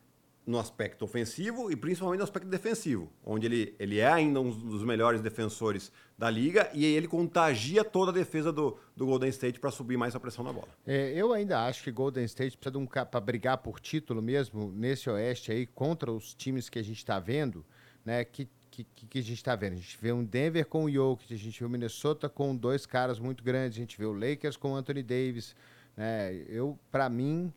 [0.46, 4.84] no aspecto ofensivo e principalmente no aspecto defensivo, onde ele, ele é ainda um dos
[4.84, 9.72] melhores defensores da liga e ele contagia toda a defesa do, do Golden State para
[9.72, 10.70] subir mais a pressão na bola.
[10.86, 14.72] É, eu ainda acho que Golden State precisa de um para brigar por título mesmo
[14.72, 17.66] nesse Oeste aí contra os times que a gente está vendo,
[18.06, 18.24] né?
[18.24, 19.74] Que, que, que a gente está vendo?
[19.74, 22.86] A gente vê um Denver com o Jokic, a gente vê o Minnesota com dois
[22.86, 25.56] caras muito grandes, a gente vê o Lakers com o Anthony Davis,
[25.96, 26.34] né?
[26.48, 27.54] Eu, para mim,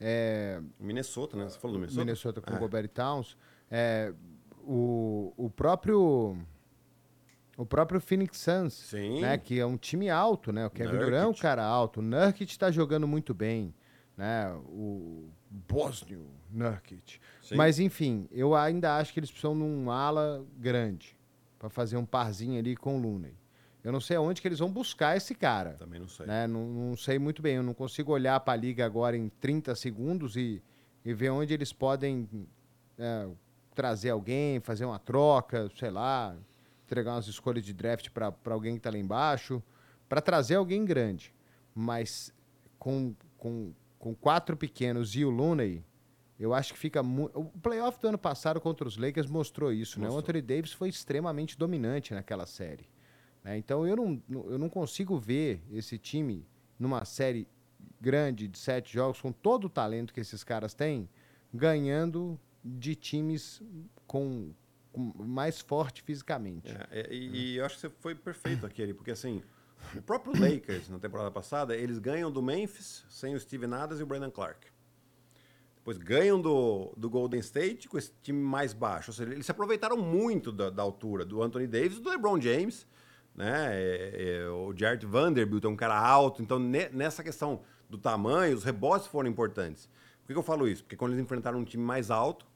[0.00, 1.48] é, Minnesota, né?
[1.48, 2.04] Você falou do Minnesota?
[2.04, 2.56] Minnesota com É.
[2.56, 3.36] o Gobert Towns,
[3.70, 4.12] é,
[4.62, 6.36] o, o próprio
[7.56, 9.22] o próprio Phoenix Suns, Sim.
[9.22, 10.66] né, que é um time alto, né?
[10.66, 11.06] O Kevin Nurkic.
[11.10, 13.74] Durant é um cara alto, o Nurkic está jogando muito bem,
[14.16, 14.52] né?
[14.66, 17.18] O Bosnio Nurkic.
[17.42, 17.54] Sim.
[17.56, 21.16] Mas enfim, eu ainda acho que eles precisam de um ala grande
[21.58, 23.34] para fazer um parzinho ali com o Looney.
[23.86, 25.74] Eu não sei aonde que eles vão buscar esse cara.
[25.74, 26.26] Também não sei.
[26.26, 26.44] Né?
[26.48, 29.76] Não, não sei muito bem, eu não consigo olhar para a liga agora em 30
[29.76, 30.60] segundos e,
[31.04, 32.28] e ver onde eles podem
[32.98, 33.28] é,
[33.76, 36.36] trazer alguém, fazer uma troca, sei lá,
[36.84, 39.62] entregar umas escolhas de draft para alguém que está lá embaixo,
[40.08, 41.32] para trazer alguém grande.
[41.72, 42.34] Mas
[42.80, 45.84] com, com, com quatro pequenos e o Looney,
[46.40, 47.38] eu acho que fica muito.
[47.38, 50.08] O playoff do ano passado contra os Lakers mostrou isso, né?
[50.08, 50.22] O Mostrou.
[50.22, 52.95] Anthony Davis foi extremamente dominante naquela série.
[53.46, 53.56] Né?
[53.56, 56.44] Então eu não, eu não consigo ver esse time
[56.76, 57.46] numa série
[58.00, 61.08] grande de sete jogos, com todo o talento que esses caras têm,
[61.54, 63.62] ganhando de times
[64.04, 64.52] com,
[64.92, 66.72] com mais forte fisicamente.
[66.90, 69.40] É, é, e, e eu acho que você foi perfeito Ari, porque assim,
[69.94, 74.02] o próprio Lakers, na temporada passada, eles ganham do Memphis sem o Steven Adams e
[74.02, 74.66] o Brandon Clark.
[75.76, 79.12] Depois ganham do, do Golden State com esse time mais baixo.
[79.12, 82.40] Ou seja, eles se aproveitaram muito da, da altura do Anthony Davis e do LeBron
[82.40, 82.84] James.
[83.36, 83.68] Né?
[83.72, 86.42] É, é, o Jared Vanderbilt é um cara alto.
[86.42, 89.86] Então, ne- nessa questão do tamanho, os rebotes foram importantes.
[90.22, 90.82] Por que, que eu falo isso?
[90.82, 92.46] Porque quando eles enfrentaram um time mais alto,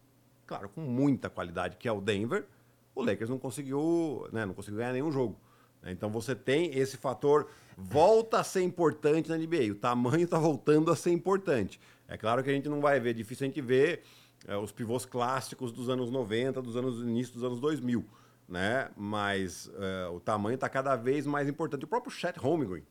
[0.46, 2.46] claro, com muita qualidade, que é o Denver,
[2.94, 5.38] o Lakers não conseguiu, né, não conseguiu ganhar nenhum jogo.
[5.82, 5.92] né?
[5.92, 9.70] Então você tem esse fator, volta a ser importante na NBA.
[9.70, 11.78] O tamanho está voltando a ser importante.
[12.08, 14.02] É claro que a gente não vai ver, é difícil a gente ver
[14.48, 18.04] é, os pivôs clássicos dos anos 90, dos anos início dos anos 2000,
[18.50, 18.90] né?
[18.96, 21.84] Mas é, o tamanho está cada vez mais importante.
[21.84, 22.84] O próprio Chet Holmgren,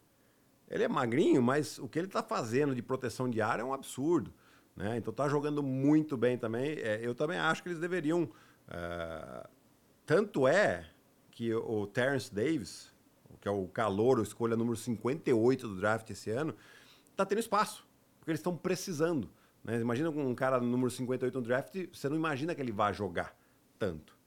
[0.70, 3.74] ele é magrinho, mas o que ele está fazendo de proteção de área é um
[3.74, 4.34] absurdo.
[4.76, 4.98] Né?
[4.98, 6.80] Então tá jogando muito bem também.
[6.80, 8.30] É, eu também acho que eles deveriam.
[8.70, 9.48] é,
[10.06, 10.90] tanto é
[11.30, 12.92] que o Terence Davis,
[13.40, 16.56] que é o calor, escolha número 58 do draft esse ano,
[17.16, 17.86] tá tendo espaço.
[18.18, 19.30] porque eles estão precisando.
[19.64, 19.80] Né?
[19.80, 23.38] Imagina um cara número 58 no draft, você não imagina que ele vá jogar
[23.78, 24.19] tanto.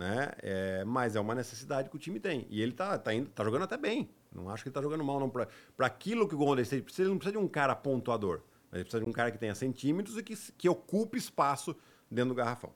[0.00, 0.32] Né?
[0.38, 2.46] É, mas é uma necessidade que o time tem.
[2.48, 4.08] E ele tá, tá, indo, tá jogando até bem.
[4.34, 5.28] Não acho que ele tá jogando mal, não.
[5.28, 5.46] Para
[5.80, 8.40] aquilo que o Golden State precisa, ele não precisa de um cara pontuador.
[8.72, 11.76] Ele precisa de um cara que tenha centímetros e que, que ocupe espaço
[12.10, 12.72] dentro do garrafão.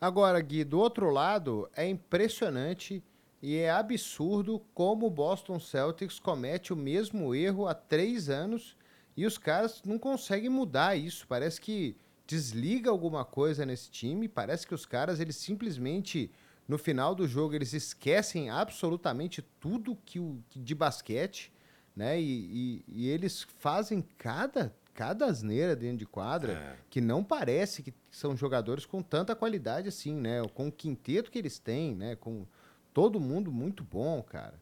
[0.00, 3.02] Agora, Gui, do outro lado, é impressionante
[3.42, 8.76] e é absurdo como o Boston Celtics comete o mesmo erro há três anos
[9.16, 11.26] e os caras não conseguem mudar isso.
[11.26, 14.28] Parece que desliga alguma coisa nesse time.
[14.28, 16.30] Parece que os caras, eles simplesmente,
[16.68, 21.50] no final do jogo, eles esquecem absolutamente tudo que o, de basquete,
[21.96, 22.20] né?
[22.20, 26.76] E, e, e eles fazem cada, cada asneira dentro de quadra é.
[26.90, 30.46] que não parece que são jogadores com tanta qualidade assim, né?
[30.52, 32.14] Com o quinteto que eles têm, né?
[32.16, 32.46] Com
[32.92, 34.60] todo mundo muito bom, cara.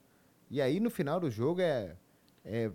[0.48, 1.96] E aí, no final do jogo, é
[2.46, 2.70] é,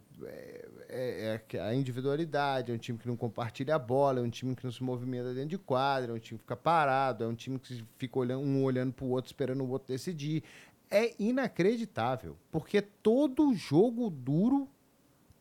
[0.89, 4.53] é, é, a individualidade, é um time que não compartilha a bola, é um time
[4.53, 7.33] que não se movimenta dentro de quadra, é um time que fica parado, é um
[7.33, 10.43] time que fica olhando, um olhando para o outro, esperando o outro decidir.
[10.89, 14.67] É inacreditável, porque todo jogo duro,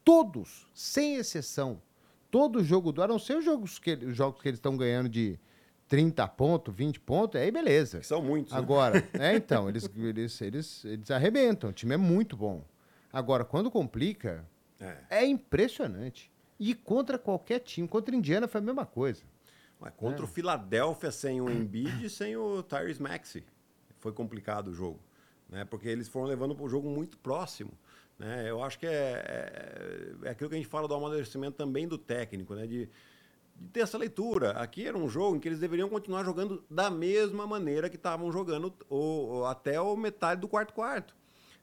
[0.04, 1.82] todos, sem exceção,
[2.30, 5.08] todo jogo duro, a não ser os jogos que, os jogos que eles estão ganhando
[5.08, 5.40] de
[5.88, 8.00] 30 pontos, 20 pontos, aí beleza.
[8.04, 8.52] São muitos.
[8.52, 8.58] Né?
[8.60, 9.32] Agora, né?
[9.32, 12.62] é, então, eles, eles, eles, eles arrebentam, o time é muito bom.
[13.12, 14.46] Agora, quando complica,
[14.78, 16.30] é, é impressionante.
[16.58, 19.22] E contra qualquer time, contra a Indiana foi a mesma coisa.
[19.80, 20.24] Mas contra é.
[20.24, 23.44] o Philadelphia sem o Embiid e sem o Tyrese Maxey.
[23.98, 25.00] Foi complicado o jogo.
[25.48, 25.64] Né?
[25.64, 27.72] Porque eles foram levando para o jogo muito próximo.
[28.18, 28.50] Né?
[28.50, 31.96] Eu acho que é, é, é, aquilo que a gente fala do amadurecimento também do
[31.96, 32.66] técnico, né?
[32.66, 32.90] de,
[33.56, 34.50] de ter essa leitura.
[34.52, 38.30] Aqui era um jogo em que eles deveriam continuar jogando da mesma maneira que estavam
[38.30, 41.16] jogando o, o, até o metade do quarto quarto.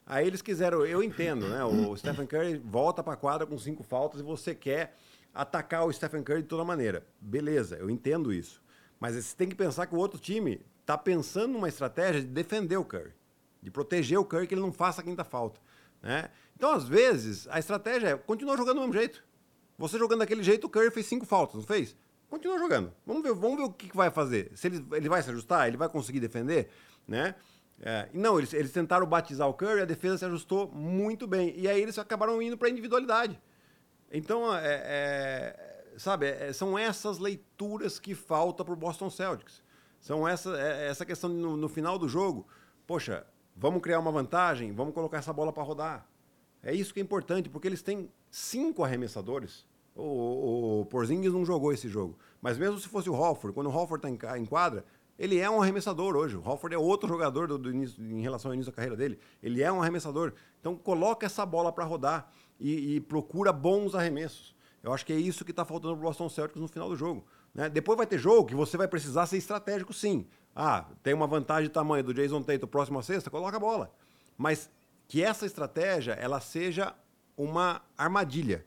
[0.09, 1.63] Aí eles quiseram, eu entendo, né?
[1.65, 4.95] O Stephen Curry volta para a quadra com cinco faltas e você quer
[5.33, 7.05] atacar o Stephen Curry de toda maneira.
[7.19, 8.63] Beleza, eu entendo isso.
[9.01, 12.77] Mas você tem que pensar que o outro time está pensando numa estratégia de defender
[12.77, 13.11] o Curry,
[13.61, 15.59] de proteger o Curry que ele não faça a quinta falta.
[16.01, 16.29] Né?
[16.55, 19.21] Então, às vezes, a estratégia é continuar jogando do mesmo jeito.
[19.77, 21.97] Você jogando daquele jeito, o Curry fez cinco faltas, não fez?
[22.29, 22.93] Continua jogando.
[23.05, 24.51] Vamos ver, vamos ver o que, que vai fazer.
[24.55, 26.69] Se ele, ele vai se ajustar, ele vai conseguir defender,
[27.05, 27.35] né?
[27.81, 31.53] É, não, eles, eles tentaram batizar o Curry, a defesa se ajustou muito bem.
[31.57, 33.39] E aí eles acabaram indo para individualidade.
[34.11, 39.61] Então, é, é, sabe, é, são essas leituras que falta para o Boston Celtics.
[39.99, 42.47] São essa, é, essa questão no, no, final do jogo.
[42.85, 46.07] Poxa, vamos criar uma vantagem, vamos colocar essa bola para rodar.
[46.63, 49.65] É isso que é importante, porque eles têm cinco arremessadores.
[49.95, 52.17] O, o, o Porzingis não jogou esse jogo.
[52.41, 54.85] Mas mesmo se fosse o Hofford, quando o Hofford está em quadra,
[55.17, 56.35] ele é um arremessador hoje.
[56.35, 59.19] O Hofford é outro jogador do, do início, em relação ao início da carreira dele.
[59.41, 60.33] Ele é um arremessador.
[60.59, 64.55] Então coloca essa bola para rodar e, e, procura bons arremessos.
[64.83, 66.95] Eu acho que é isso que está faltando para o Boston Celtics no final do
[66.95, 67.25] jogo.
[67.53, 67.67] Né?
[67.69, 70.27] Depois vai ter jogo que você vai precisar ser estratégico, sim.
[70.55, 73.91] Ah, tem uma vantagem de tamanho do Jason Tatum próximo à sexta, coloca a bola.
[74.37, 74.69] Mas
[75.07, 76.93] que essa estratégia ela seja
[77.35, 78.65] uma armadilha.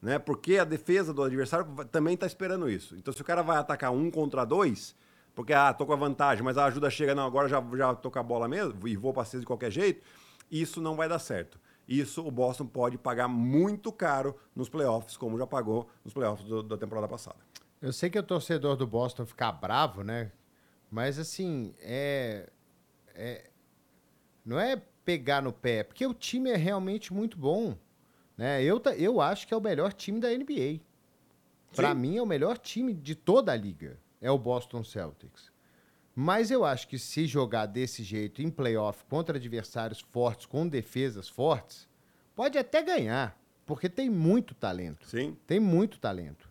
[0.00, 0.18] Né?
[0.18, 2.96] Porque a defesa do adversário também está esperando isso.
[2.96, 4.94] Então, se o cara vai atacar um contra dois,
[5.34, 8.10] porque, ah, tô com a vantagem, mas a ajuda chega, não, agora já, já tô
[8.10, 10.02] com a bola mesmo e vou para de qualquer jeito.
[10.50, 11.58] Isso não vai dar certo.
[11.86, 16.62] Isso o Boston pode pagar muito caro nos playoffs, como já pagou nos playoffs do,
[16.62, 17.38] da temporada passada.
[17.80, 20.30] Eu sei que o torcedor do Boston ficar bravo, né?
[20.90, 22.48] Mas assim, é,
[23.14, 23.50] é
[24.44, 27.76] não é pegar no pé, porque o time é realmente muito bom.
[28.36, 28.62] Né?
[28.62, 30.80] Eu, eu acho que é o melhor time da NBA.
[31.74, 35.50] Para mim, é o melhor time de toda a liga é o Boston Celtics.
[36.14, 41.28] Mas eu acho que se jogar desse jeito em playoff contra adversários fortes, com defesas
[41.28, 41.88] fortes,
[42.34, 45.08] pode até ganhar, porque tem muito talento.
[45.08, 45.36] Sim.
[45.46, 46.50] Tem muito talento.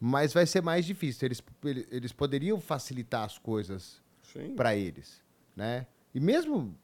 [0.00, 1.26] Mas vai ser mais difícil.
[1.26, 1.42] Eles,
[1.90, 4.02] eles poderiam facilitar as coisas
[4.56, 5.22] para eles,
[5.56, 5.86] né?
[6.14, 6.78] E mesmo,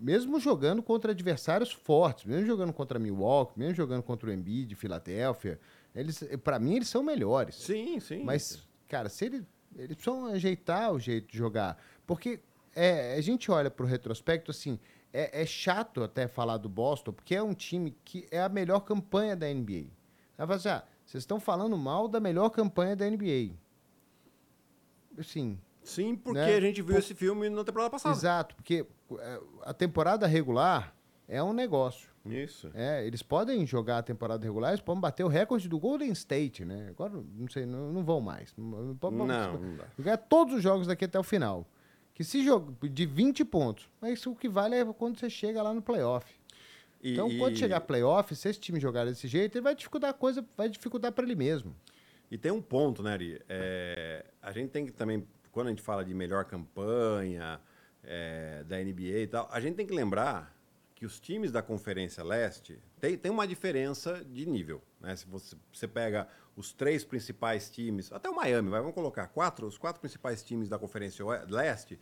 [0.00, 5.58] mesmo jogando contra adversários fortes, mesmo jogando contra Milwaukee, mesmo jogando contra o Embiid, Filadélfia,
[5.94, 7.56] eles, para mim eles são melhores.
[7.56, 8.22] Sim, sim.
[8.22, 11.80] Mas cara, se ele, eles precisam ajeitar o jeito de jogar.
[12.04, 12.40] Porque
[12.74, 14.78] é, a gente olha para o retrospecto, assim,
[15.12, 18.80] é, é, chato até falar do Boston, porque é um time que é a melhor
[18.80, 19.86] campanha da NBA.
[20.36, 23.54] Vai assim, ah, vocês estão falando mal da melhor campanha da NBA.
[25.18, 25.58] Assim.
[25.82, 26.56] Sim, porque né?
[26.56, 26.98] a gente viu Por...
[26.98, 28.14] esse filme na temporada passada.
[28.14, 28.86] Exato, porque
[29.18, 30.94] é, a temporada regular
[31.28, 32.09] é um negócio.
[32.26, 32.70] Isso.
[32.74, 36.64] É, eles podem jogar a temporada regular, eles podem bater o recorde do Golden State,
[36.64, 36.88] né?
[36.90, 38.52] Agora, não sei, não, não vão mais.
[38.56, 39.86] Não, não, não dá.
[39.96, 41.66] Jogar todos os jogos daqui até o final.
[42.14, 45.72] Que se joga de 20 pontos, mas o que vale é quando você chega lá
[45.72, 46.30] no playoff.
[47.02, 47.56] E, então, quando e...
[47.56, 51.12] chegar playoff, se esse time jogar desse jeito, ele vai dificultar a coisa, vai dificultar
[51.12, 51.74] para ele mesmo.
[52.30, 53.40] E tem um ponto, né, Ari?
[53.48, 57.58] É, a gente tem que também, quando a gente fala de melhor campanha
[58.04, 60.54] é, da NBA e tal, a gente tem que lembrar
[61.00, 64.82] que os times da Conferência Leste tem, tem uma diferença de nível.
[65.00, 65.16] Né?
[65.16, 69.66] Se você, você pega os três principais times, até o Miami, vai, vamos colocar quatro,
[69.66, 71.98] os quatro principais times da Conferência Leste,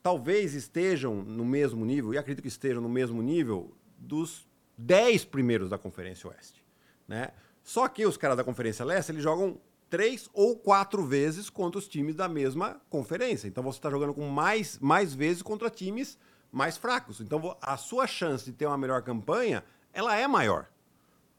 [0.00, 4.46] talvez estejam no mesmo nível, e acredito que estejam no mesmo nível dos
[4.78, 6.64] dez primeiros da Conferência Oeste.
[7.08, 7.32] Né?
[7.64, 11.88] Só que os caras da Conferência Leste, eles jogam três ou quatro vezes contra os
[11.88, 13.48] times da mesma conferência.
[13.48, 16.16] Então você está jogando com mais, mais vezes contra times
[16.52, 17.20] mais fracos.
[17.20, 20.66] Então a sua chance de ter uma melhor campanha, ela é maior,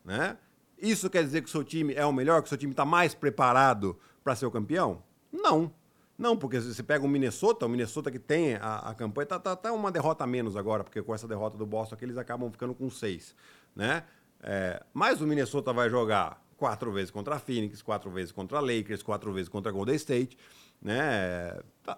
[0.03, 0.37] né?
[0.77, 2.83] Isso quer dizer que o seu time é o melhor, que o seu time está
[2.83, 5.03] mais preparado para ser o campeão?
[5.31, 5.71] Não.
[6.17, 9.55] Não, porque você pega o Minnesota, o Minnesota que tem a, a campanha, tá, tá,
[9.55, 12.51] tá, uma derrota a menos agora, porque com essa derrota do Boston aqui, eles acabam
[12.51, 13.35] ficando com seis,
[13.75, 14.03] né?
[14.43, 18.61] É, mas o Minnesota vai jogar quatro vezes contra a Phoenix, quatro vezes contra a
[18.61, 20.37] Lakers, quatro vezes contra a Golden State,
[20.79, 21.59] né?
[21.83, 21.97] Tá,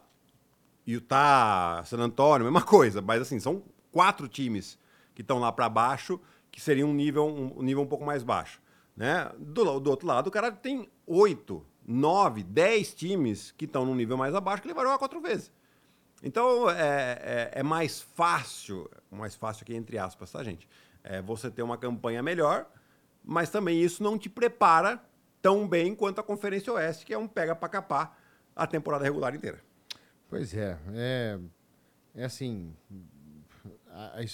[0.85, 3.01] Utah, San Antonio, mesma coisa.
[3.01, 4.77] Mas assim, são quatro times
[5.13, 6.19] que estão lá para baixo,
[6.51, 8.61] que seria um nível um, nível um pouco mais baixo.
[8.95, 9.31] Né?
[9.37, 14.17] Do, do outro lado, o cara tem oito, nove, dez times que estão num nível
[14.17, 15.51] mais abaixo que vai jogar quatro vezes.
[16.21, 20.67] Então é, é, é, mais fácil, mais fácil aqui entre aspas, tá, gente?
[21.03, 22.65] É você ter uma campanha melhor,
[23.23, 25.03] mas também isso não te prepara
[25.41, 28.17] tão bem quanto a Conferência Oeste, que é um pega para capar
[28.55, 29.61] a temporada regular inteira.
[30.33, 31.39] Pois é, é,
[32.15, 32.75] é assim,
[33.87, 34.25] a, a,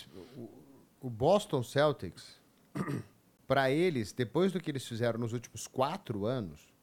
[1.01, 2.39] o Boston Celtics,
[3.45, 6.73] para eles, depois do que eles fizeram nos últimos quatro anos,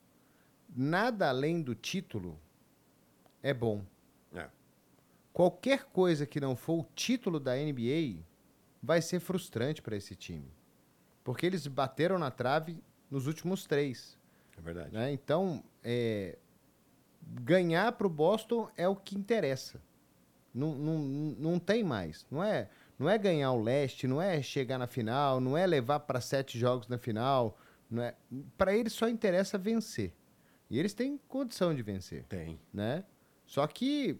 [0.69, 2.39] nada além do título
[3.43, 3.83] é bom.
[4.35, 4.51] É.
[5.33, 8.23] Qualquer coisa que não for o título da NBA
[8.83, 10.53] vai ser frustrante para esse time.
[11.25, 14.19] Porque eles bateram na trave nos últimos três.
[14.59, 14.93] É verdade.
[14.93, 15.11] Né?
[15.11, 16.37] Então, é,
[17.27, 19.81] ganhar para o Boston é o que interessa.
[20.55, 22.27] Não, não, não tem mais.
[22.31, 26.01] Não é, não é ganhar o leste, não é chegar na final, não é levar
[26.01, 27.59] para sete jogos na final.
[27.91, 28.15] Não é,
[28.57, 30.13] para eles só interessa vencer.
[30.71, 32.25] E eles têm condição de vencer.
[32.25, 32.59] Tem.
[32.73, 33.05] Né?
[33.47, 34.19] Só que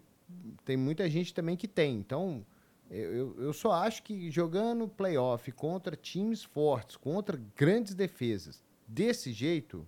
[0.63, 1.95] tem muita gente também que tem.
[1.95, 2.45] Então,
[2.89, 9.85] eu, eu só acho que jogando playoff contra times fortes, contra grandes defesas, desse jeito,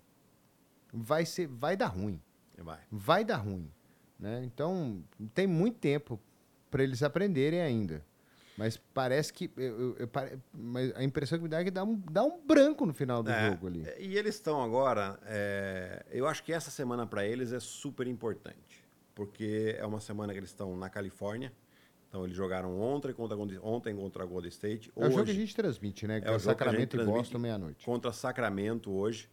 [0.91, 2.19] vai, ser, vai dar ruim.
[2.63, 2.79] Vai.
[2.91, 3.71] Vai dar ruim.
[4.19, 4.43] Né?
[4.43, 6.19] Então, tem muito tempo
[6.69, 8.05] para eles aprenderem ainda.
[8.57, 9.49] Mas parece que.
[9.55, 10.09] Eu, eu, eu,
[10.53, 13.23] mas a impressão que me dá é que dá um, dá um branco no final
[13.23, 13.85] do é, jogo ali.
[13.97, 15.17] E eles estão agora.
[15.25, 18.85] É, eu acho que essa semana para eles é super importante.
[19.15, 21.53] Porque é uma semana que eles estão na Califórnia.
[22.09, 24.91] Então eles jogaram ontem contra, ontem contra a Golden State.
[24.93, 26.21] Hoje, é o jogo que a gente transmite, né?
[26.25, 27.85] É o Sacramento e Boston meia-noite.
[27.85, 29.29] Contra Sacramento hoje.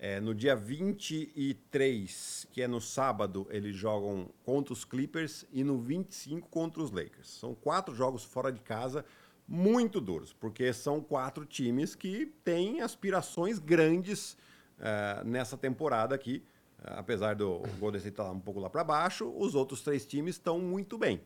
[0.00, 5.76] É, no dia 23, que é no sábado, eles jogam contra os Clippers e no
[5.80, 7.28] 25 contra os Lakers.
[7.28, 9.04] São quatro jogos fora de casa
[9.46, 14.34] muito duros, porque são quatro times que têm aspirações grandes
[14.78, 16.44] uh, nessa temporada aqui.
[16.78, 20.36] Uh, apesar do Golden State estar um pouco lá para baixo, os outros três times
[20.36, 21.20] estão muito bem.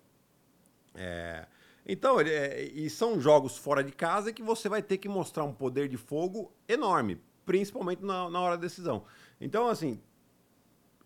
[0.94, 1.46] É,
[1.84, 5.52] então, é, e são jogos fora de casa que você vai ter que mostrar um
[5.52, 9.04] poder de fogo enorme principalmente na, na hora da decisão.
[9.40, 10.00] Então, assim,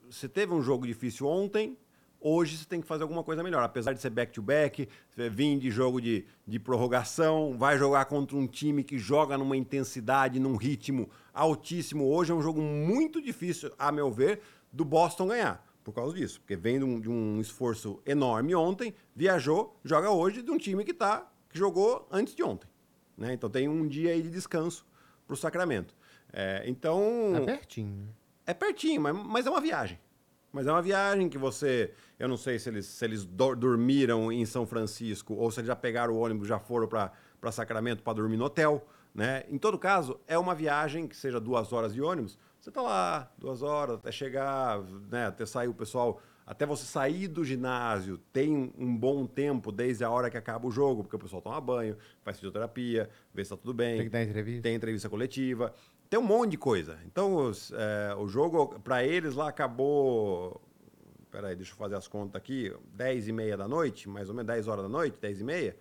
[0.08, 1.76] você teve um jogo difícil ontem,
[2.20, 3.62] hoje você tem que fazer alguma coisa melhor.
[3.62, 8.46] Apesar de ser back-to-back, você vir de jogo de, de prorrogação, vai jogar contra um
[8.46, 12.06] time que joga numa intensidade, num ritmo altíssimo.
[12.06, 14.40] Hoje é um jogo muito difícil, a meu ver,
[14.72, 15.64] do Boston ganhar.
[15.84, 16.40] Por causa disso.
[16.40, 20.84] Porque vem de um, de um esforço enorme ontem, viajou, joga hoje de um time
[20.84, 22.68] que, tá, que jogou antes de ontem.
[23.16, 23.32] Né?
[23.32, 24.84] Então tem um dia aí de descanso
[25.26, 25.94] para o Sacramento.
[26.38, 27.34] É, então.
[27.34, 28.14] É pertinho.
[28.44, 29.98] É pertinho, mas, mas é uma viagem.
[30.52, 31.92] Mas é uma viagem que você.
[32.18, 35.68] Eu não sei se eles, se eles do, dormiram em São Francisco ou se eles
[35.68, 37.12] já pegaram o ônibus já foram para
[37.50, 38.86] Sacramento para dormir no hotel.
[39.14, 39.44] Né?
[39.48, 42.38] Em todo caso, é uma viagem que seja duas horas de ônibus.
[42.60, 46.20] Você está lá, duas horas, até chegar, né, até sair o pessoal.
[46.46, 50.70] Até você sair do ginásio, tem um bom tempo desde a hora que acaba o
[50.70, 53.96] jogo, porque o pessoal toma banho, faz fisioterapia, vê se está tudo bem.
[53.96, 54.62] Tem que dar entrevista.
[54.62, 55.72] Tem entrevista coletiva.
[56.08, 56.98] Tem um monte de coisa.
[57.04, 60.60] Então, os, é, o jogo, para eles lá, acabou.
[61.30, 62.74] Peraí, deixa eu fazer as contas aqui.
[62.94, 65.76] 10 e meia da noite, mais ou menos 10 horas da noite, 10 e meia.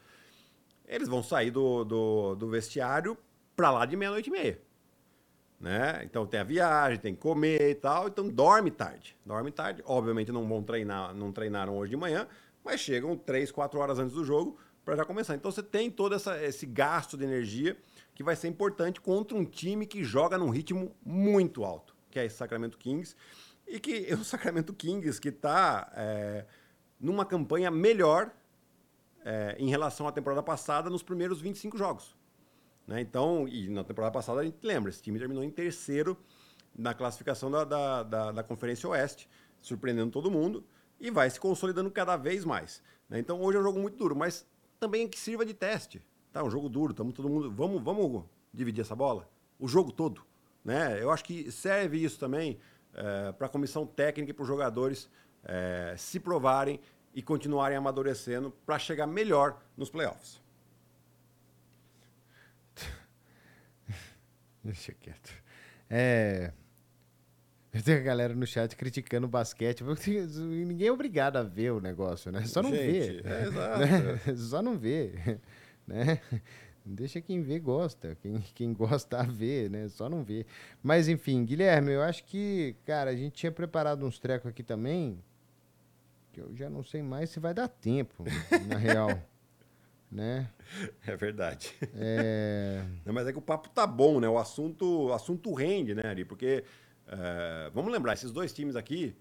[0.88, 3.18] Eles vão sair do, do, do vestiário
[3.56, 4.62] para lá de meia-noite e meia.
[5.60, 6.02] Né?
[6.04, 8.08] Então tem a viagem, tem que comer e tal.
[8.08, 9.16] Então dorme tarde.
[9.26, 9.82] Dorme tarde.
[9.86, 12.28] Obviamente não vão treinar, não treinaram hoje de manhã,
[12.64, 15.36] mas chegam 3, 4 horas antes do jogo para já começar.
[15.36, 17.78] Então você tem todo essa, esse gasto de energia
[18.16, 22.26] que vai ser importante contra um time que joga num ritmo muito alto, que é
[22.26, 23.16] esse Sacramento Kings,
[23.68, 26.46] e que o Sacramento Kings que está é,
[27.00, 28.32] numa campanha melhor
[29.24, 32.16] é, em relação à temporada passada nos primeiros 25 jogos.
[32.88, 33.02] Né?
[33.02, 36.18] Então, e na temporada passada a gente lembra, esse time terminou em terceiro
[36.74, 39.30] na classificação da, da, da, da Conferência Oeste,
[39.62, 40.66] surpreendendo todo mundo,
[41.00, 42.82] e vai se consolidando cada vez mais.
[43.10, 43.20] Né?
[43.20, 44.48] Então hoje é um jogo muito duro, mas
[44.80, 46.02] também que sirva de teste.
[46.36, 47.50] Tá, um jogo duro, estamos todo mundo.
[47.50, 49.26] Vamos, vamos dividir essa bola?
[49.58, 50.22] O jogo todo.
[50.66, 51.02] Né?
[51.02, 52.60] Eu acho que serve isso também
[52.94, 55.10] é, para a comissão técnica e para os jogadores
[55.46, 56.78] é, se provarem
[57.14, 60.42] e continuarem amadurecendo para chegar melhor nos playoffs.
[64.62, 65.32] Deixa quieto.
[65.90, 66.52] É.
[67.86, 69.86] Tem a galera no chat criticando o basquete.
[69.86, 72.44] Ninguém é obrigado a ver o negócio, né?
[72.44, 73.24] Só não Gente, vê.
[73.24, 73.50] é.
[74.28, 74.36] Né?
[74.36, 75.40] Só não vê.
[75.88, 76.20] Né?
[76.86, 78.16] Deixa quem vê gosta.
[78.22, 79.90] Quem, quem gosta a ver, né?
[79.90, 80.46] Só não vê.
[80.84, 85.20] Mas enfim, Guilherme, eu acho que, cara, a gente tinha preparado uns trecos aqui também.
[86.32, 88.24] Que eu já não sei mais se vai dar tempo,
[88.68, 89.10] na real.
[90.12, 90.50] né?
[91.08, 91.74] É verdade.
[91.96, 92.84] É...
[93.04, 94.30] Não, mas é que o papo tá bom, né?
[94.30, 96.24] O assunto, o assunto rende, né, Ari?
[96.24, 96.64] Porque,
[97.08, 99.16] é, vamos lembrar, esses dois times aqui,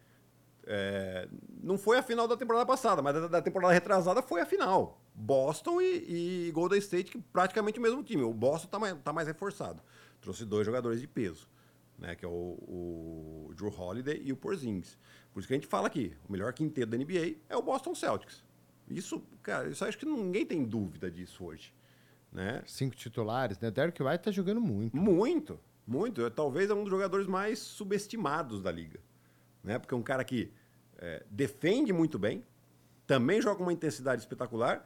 [0.66, 1.28] é,
[1.62, 5.00] não foi a final da temporada passada, mas da, da temporada retrasada foi a final.
[5.14, 8.22] Boston e, e, Golden State, que praticamente o mesmo time.
[8.22, 9.82] O Boston tá mais, tá mais reforçado.
[10.20, 11.48] Trouxe dois jogadores de peso,
[11.98, 12.16] né?
[12.16, 14.98] Que é o, o Drew Holiday e o Porzingis.
[15.32, 17.94] Por isso que a gente fala aqui, o melhor quinteto da NBA é o Boston
[17.94, 18.42] Celtics.
[18.88, 21.72] Isso, cara, isso acho que ninguém tem dúvida disso hoje.
[22.32, 22.62] Né?
[22.66, 23.70] Cinco titulares, né?
[23.70, 24.96] Derek White tá jogando muito.
[24.96, 26.28] Muito, muito.
[26.30, 28.98] Talvez é um dos jogadores mais subestimados da liga.
[29.62, 29.78] Né?
[29.78, 30.52] Porque é um cara que
[30.98, 32.44] é, defende muito bem,
[33.06, 34.84] também joga com uma intensidade espetacular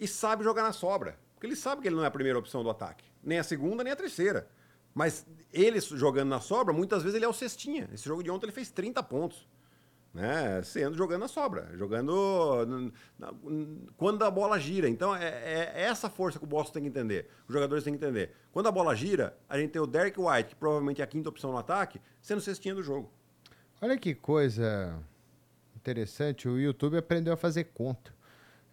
[0.00, 1.18] e sabe jogar na sobra.
[1.34, 3.04] Porque ele sabe que ele não é a primeira opção do ataque.
[3.22, 4.48] Nem a segunda, nem a terceira.
[4.94, 7.88] Mas ele jogando na sobra, muitas vezes ele é o cestinha.
[7.92, 9.46] Esse jogo de ontem ele fez 30 pontos
[10.12, 10.60] né?
[10.62, 13.32] Sendo jogando na sobra, jogando na,
[13.96, 14.88] quando a bola gira.
[14.88, 18.04] Então é, é, essa força que o Boston tem que entender, os jogadores têm que
[18.04, 18.32] entender.
[18.52, 21.28] Quando a bola gira, a gente tem o Derek White, que provavelmente é a quinta
[21.28, 23.10] opção no ataque, sendo cestinha do jogo.
[23.80, 24.98] Olha que coisa
[25.76, 28.12] interessante, o YouTube aprendeu a fazer conta.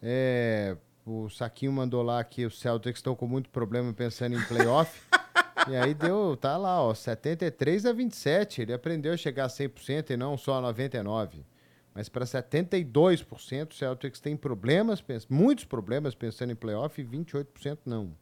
[0.02, 0.76] É,
[1.08, 5.00] o Saquinho mandou lá que os Celtics estão com muito problema pensando em playoff.
[5.66, 8.62] E aí deu, tá lá, ó, 73 a 27.
[8.62, 11.44] Ele aprendeu a chegar a 100% e não só a 99.
[11.92, 18.16] Mas para 72%, o Celtics tem problemas, muitos problemas pensando em playoff e 28% não.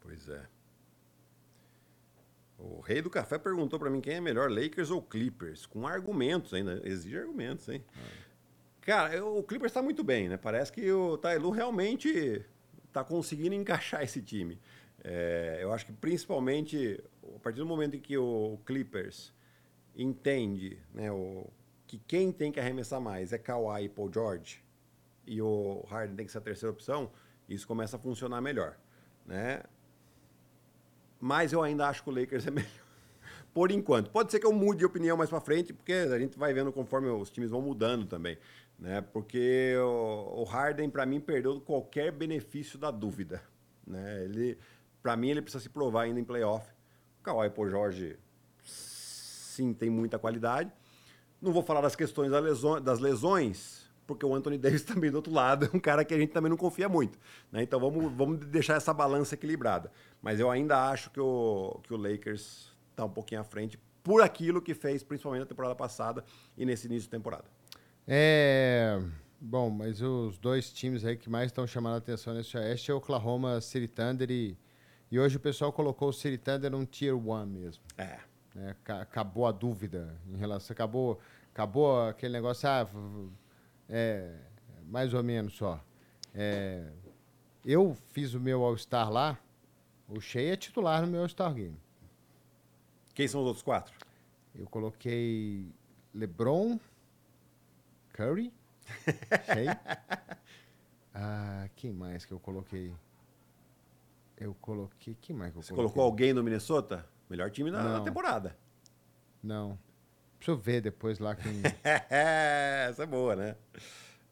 [0.00, 0.42] Pois é.
[2.58, 5.66] O Rei do Café perguntou para mim quem é melhor, Lakers ou Clippers?
[5.66, 6.80] Com argumentos ainda.
[6.84, 7.82] Exige argumentos, hein?
[7.96, 8.27] Ah.
[8.88, 10.38] Cara, o Clippers está muito bem, né?
[10.38, 12.42] Parece que o Tailu realmente
[12.86, 14.58] está conseguindo encaixar esse time.
[15.04, 16.98] É, eu acho que principalmente
[17.36, 19.30] a partir do momento em que o Clippers
[19.94, 21.46] entende né, o,
[21.86, 24.64] que quem tem que arremessar mais é Kawhi e Paul George
[25.26, 27.10] e o Harden tem que ser a terceira opção,
[27.46, 28.78] isso começa a funcionar melhor.
[29.26, 29.64] Né?
[31.20, 32.70] Mas eu ainda acho que o Lakers é melhor.
[33.52, 34.10] Por enquanto.
[34.10, 36.72] Pode ser que eu mude de opinião mais para frente, porque a gente vai vendo
[36.72, 38.38] conforme os times vão mudando também.
[38.78, 39.00] Né?
[39.00, 43.42] Porque o, o Harden, para mim, perdeu qualquer benefício da dúvida.
[43.86, 44.24] Né?
[44.24, 44.58] Ele
[45.02, 46.66] para mim, ele precisa se provar ainda em playoff.
[47.20, 48.18] O Kawhi por Jorge,
[48.62, 50.70] sim, tem muita qualidade.
[51.40, 52.30] Não vou falar das questões
[52.82, 56.18] das lesões, porque o Anthony Davis também do outro lado é um cara que a
[56.18, 57.18] gente também não confia muito.
[57.50, 57.62] Né?
[57.62, 59.90] Então vamos, vamos deixar essa balança equilibrada.
[60.20, 64.20] Mas eu ainda acho que o, que o Lakers está um pouquinho à frente por
[64.22, 66.24] aquilo que fez, principalmente na temporada passada
[66.56, 67.44] e nesse início de temporada.
[68.08, 69.00] É.
[69.40, 72.94] Bom, mas os dois times aí que mais estão chamando a atenção nesse Oeste é
[72.94, 74.58] o Oklahoma City Thunder e
[75.10, 77.82] e hoje o pessoal colocou o City Thunder num Tier 1 mesmo.
[77.96, 78.18] É.
[78.56, 78.76] é.
[79.00, 80.74] Acabou a dúvida em relação.
[80.74, 81.18] Acabou,
[81.52, 82.86] acabou aquele negócio, ah,
[83.88, 84.34] é,
[84.86, 85.82] mais ou menos só.
[86.34, 86.92] É,
[87.64, 89.38] eu fiz o meu All-Star lá,
[90.06, 91.76] o Shea é titular no meu All-Star Game.
[93.14, 93.94] Quem são os outros quatro?
[94.54, 95.72] Eu coloquei
[96.14, 96.78] LeBron,
[98.18, 98.52] Curry,
[99.46, 99.80] Shea.
[101.14, 102.92] ah, quem mais que eu coloquei?
[104.36, 105.16] Eu coloquei.
[105.20, 105.94] Que mais que eu Você coloquei?
[105.94, 107.08] colocou alguém no Minnesota?
[107.30, 108.58] Melhor time da temporada.
[109.40, 109.78] Não.
[110.36, 111.62] Deixa eu ver depois lá quem.
[112.10, 113.54] Essa é boa, né?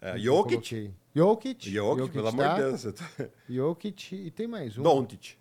[0.00, 0.92] É, Jokic.
[1.14, 1.70] Jokic.
[1.70, 2.94] Jokic, pelo amor de Deus.
[3.48, 4.82] Jokic e tem mais um.
[4.82, 5.38] Doncic.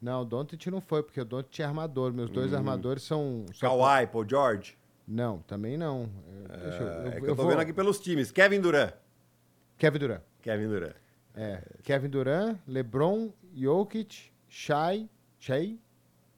[0.00, 2.14] Não, Doncic não foi, porque o Doncic é armador.
[2.14, 2.56] Meus dois hum.
[2.56, 3.44] armadores são...
[3.60, 4.78] Kawhi, Paul George?
[5.06, 6.08] Não, também não.
[6.48, 7.50] É, eu, eu, é que eu, eu tô vou...
[7.50, 8.30] vendo aqui pelos times.
[8.30, 8.94] Kevin Durant.
[9.76, 10.22] Kevin Durant.
[10.40, 10.96] Kevin Durant.
[11.34, 15.78] É, Kevin Durant, LeBron, Jokic, Shai, Shai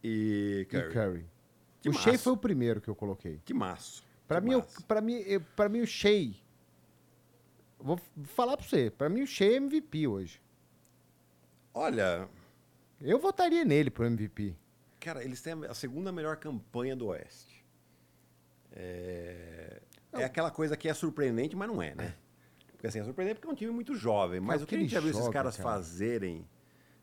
[0.03, 0.89] e Curry.
[0.89, 1.27] E Curry.
[1.83, 2.25] Que o Shea massa.
[2.25, 3.41] foi o primeiro que eu coloquei.
[3.45, 4.03] Que maço.
[4.27, 5.23] Que mim, para mim,
[5.55, 6.35] pra mim o Shea
[7.79, 10.41] Vou falar pra você, pra mim o Shea é MVP hoje.
[11.73, 12.29] Olha,
[13.01, 14.57] Eu votaria nele pro MVP.
[14.99, 17.56] cara, eles têm a segunda melhor campanha do Oeste.
[18.77, 19.81] É,
[20.13, 22.15] é aquela coisa que é surpreendente, mas não é, né?
[22.69, 24.39] Porque assim, é surpreendente porque é um time muito jovem.
[24.39, 25.69] Mas Cara, o que a gente já viu esses caras cara.
[25.69, 26.47] fazerem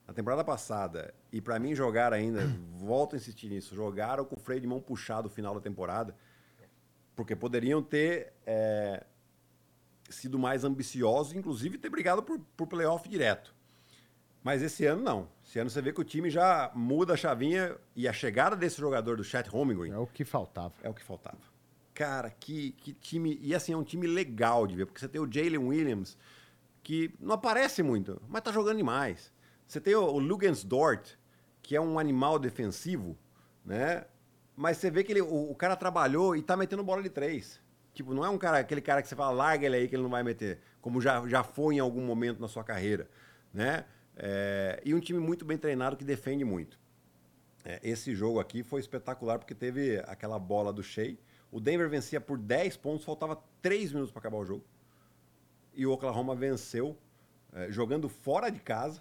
[0.08, 2.42] na temporada passada, e pra mim jogar ainda,
[2.78, 6.16] volto a insistir nisso, jogaram com o freio de mão puxado no final da temporada,
[7.16, 9.04] porque poderiam ter é,
[10.10, 13.56] sido mais ambiciosos, inclusive ter brigado por, por playoff direto.
[14.44, 15.30] Mas esse ano não.
[15.44, 18.78] Esse ano você vê que o time já muda a chavinha e a chegada desse
[18.80, 20.74] jogador do Chat Holmgren É o que faltava.
[20.84, 21.53] é o que faltava.
[21.94, 23.38] Cara, que, que time.
[23.42, 26.18] E assim, é um time legal de ver, porque você tem o Jalen Williams,
[26.82, 29.32] que não aparece muito, mas tá jogando demais.
[29.68, 31.16] Você tem o, Lugens Dort,
[31.62, 33.18] que é um animal defensivo,
[33.64, 34.06] né?
[34.56, 37.60] Mas você vê que ele, o, o cara trabalhou e tá metendo bola de três.
[37.94, 40.04] Tipo, não é um cara, aquele cara que você fala, larga ele aí que ele
[40.04, 43.08] não vai meter, como já, já foi em algum momento na sua carreira,
[43.54, 43.86] né?
[44.16, 46.80] É, e um time muito bem treinado que defende muito.
[47.64, 51.18] É, esse jogo aqui foi espetacular porque teve aquela bola do Shea.
[51.54, 54.66] O Denver vencia por 10 pontos, faltava 3 minutos para acabar o jogo.
[55.76, 56.98] E o Oklahoma venceu
[57.54, 59.00] é, jogando fora de casa,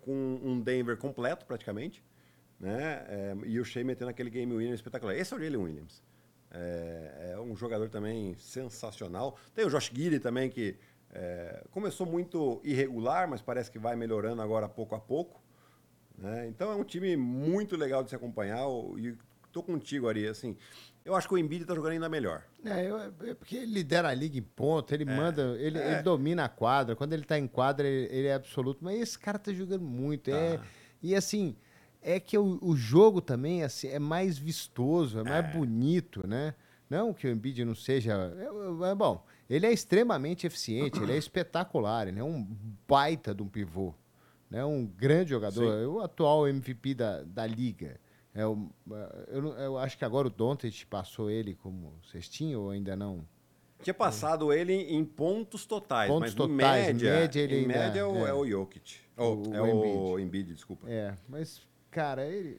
[0.00, 2.02] com um Denver completo praticamente.
[2.58, 3.04] Né?
[3.08, 5.14] É, e o Shea metendo aquele game winner espetacular.
[5.14, 6.02] Esse é o Jalen Williams.
[6.50, 9.38] É, é um jogador também sensacional.
[9.54, 10.76] Tem o Josh Giddy também, que
[11.12, 15.40] é, começou muito irregular, mas parece que vai melhorando agora pouco a pouco.
[16.18, 16.48] né?
[16.48, 18.66] Então é um time muito legal de se acompanhar.
[18.98, 19.16] E
[19.52, 20.26] tô contigo, Ari.
[20.26, 20.56] Assim,
[21.04, 22.42] eu acho que o Embiid tá jogando ainda melhor.
[22.64, 25.92] É, eu- é porque ele lidera a liga em ponto, ele manda, ele, é.
[25.94, 26.96] ele domina a quadra.
[26.96, 28.82] Quando ele tá em quadra, ele, ele é absoluto.
[28.82, 30.28] Mas esse cara tá jogando muito.
[30.30, 30.64] É, Tá.
[31.02, 31.56] e assim,
[32.00, 36.54] é que o, o jogo também assim, é mais vistoso, é mais bonito, né?
[36.88, 38.12] Não que o Embiid não seja.
[38.36, 42.46] É, é bom, ele é extremamente eficiente, ele é espetacular, ele é um
[42.86, 43.94] baita de um pivô.
[44.50, 44.62] Né?
[44.62, 45.82] Um grande jogador, Sim.
[45.84, 47.98] é o atual MVP da, da liga.
[48.34, 48.70] É o,
[49.28, 53.26] eu, não- eu acho que agora o Doncic passou ele como cestinho ou ainda não?
[53.82, 57.74] Tinha passado ele em pontos totais, Pontos mas totais, em média, média ele em ainda-
[57.78, 58.30] média é, o, é.
[58.30, 58.96] é o Jokic.
[59.16, 60.88] Oh, O- é o o Embiid, desculpa.
[60.88, 61.60] É, mas,
[61.90, 62.58] cara, ele.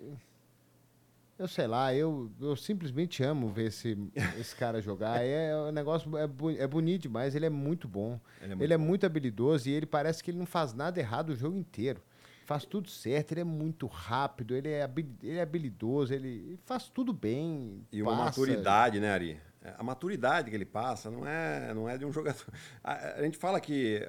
[1.40, 3.98] Eu sei lá, eu, eu simplesmente amo ver esse,
[4.40, 5.24] esse cara jogar.
[5.26, 8.20] É um negócio, é, é bonito demais, ele é muito bom.
[8.40, 8.84] Ele é Ele muito é bom.
[8.84, 12.02] muito habilidoso e ele parece que ele não faz nada errado o jogo inteiro.
[12.46, 14.90] Faz tudo certo, ele é muito rápido, ele é,
[15.22, 17.86] ele é habilidoso, ele, faz tudo bem.
[17.92, 18.26] E uma passa.
[18.26, 19.42] maturidade, né, Ari?
[19.78, 22.46] A maturidade que ele passa não é, não é de um jogador.
[22.84, 24.06] A, a gente fala que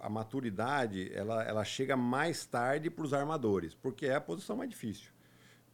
[0.00, 4.70] a maturidade ela, ela chega mais tarde para os armadores, porque é a posição mais
[4.70, 5.10] difícil.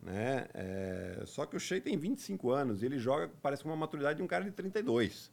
[0.03, 0.47] Né?
[0.55, 4.17] É, só que o Shea tem 25 anos e ele joga, parece com uma maturidade
[4.17, 5.31] de um cara de 32.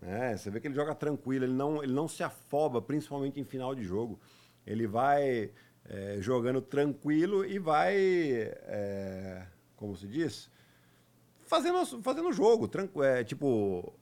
[0.00, 0.36] Né?
[0.36, 3.74] Você vê que ele joga tranquilo, ele não, ele não se afoba, principalmente em final
[3.74, 4.20] de jogo.
[4.64, 5.50] Ele vai
[5.84, 10.50] é, jogando tranquilo e vai, é, como se diz,
[11.42, 13.92] fazendo, fazendo jogo, tranqu- é, tipo,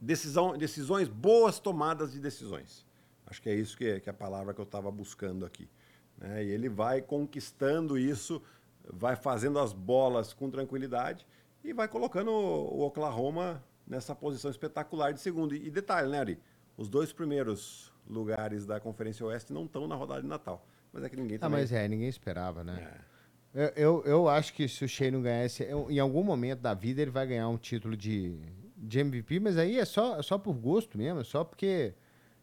[0.00, 2.86] decisão, decisões, boas tomadas de decisões.
[3.26, 5.68] Acho que é isso que, que é a palavra que eu estava buscando aqui.
[6.16, 6.44] né?
[6.44, 8.42] E ele vai conquistando isso,
[8.90, 11.26] vai fazendo as bolas com tranquilidade
[11.62, 15.54] e vai colocando o Oklahoma nessa posição espetacular de segundo.
[15.54, 16.40] E detalhe, né, Ari?
[16.76, 20.66] Os dois primeiros lugares da Conferência Oeste não estão na rodada de Natal.
[20.92, 21.60] Mas é que ninguém Ah, também...
[21.60, 22.88] mas é, ninguém esperava, né?
[23.04, 23.08] É.
[23.54, 26.74] Eu, eu, eu acho que se o Shea não ganhasse, eu- em algum momento da
[26.74, 28.38] vida ele vai ganhar um título de,
[28.76, 31.94] de MVP, mas aí é só, é só por gosto mesmo, é só porque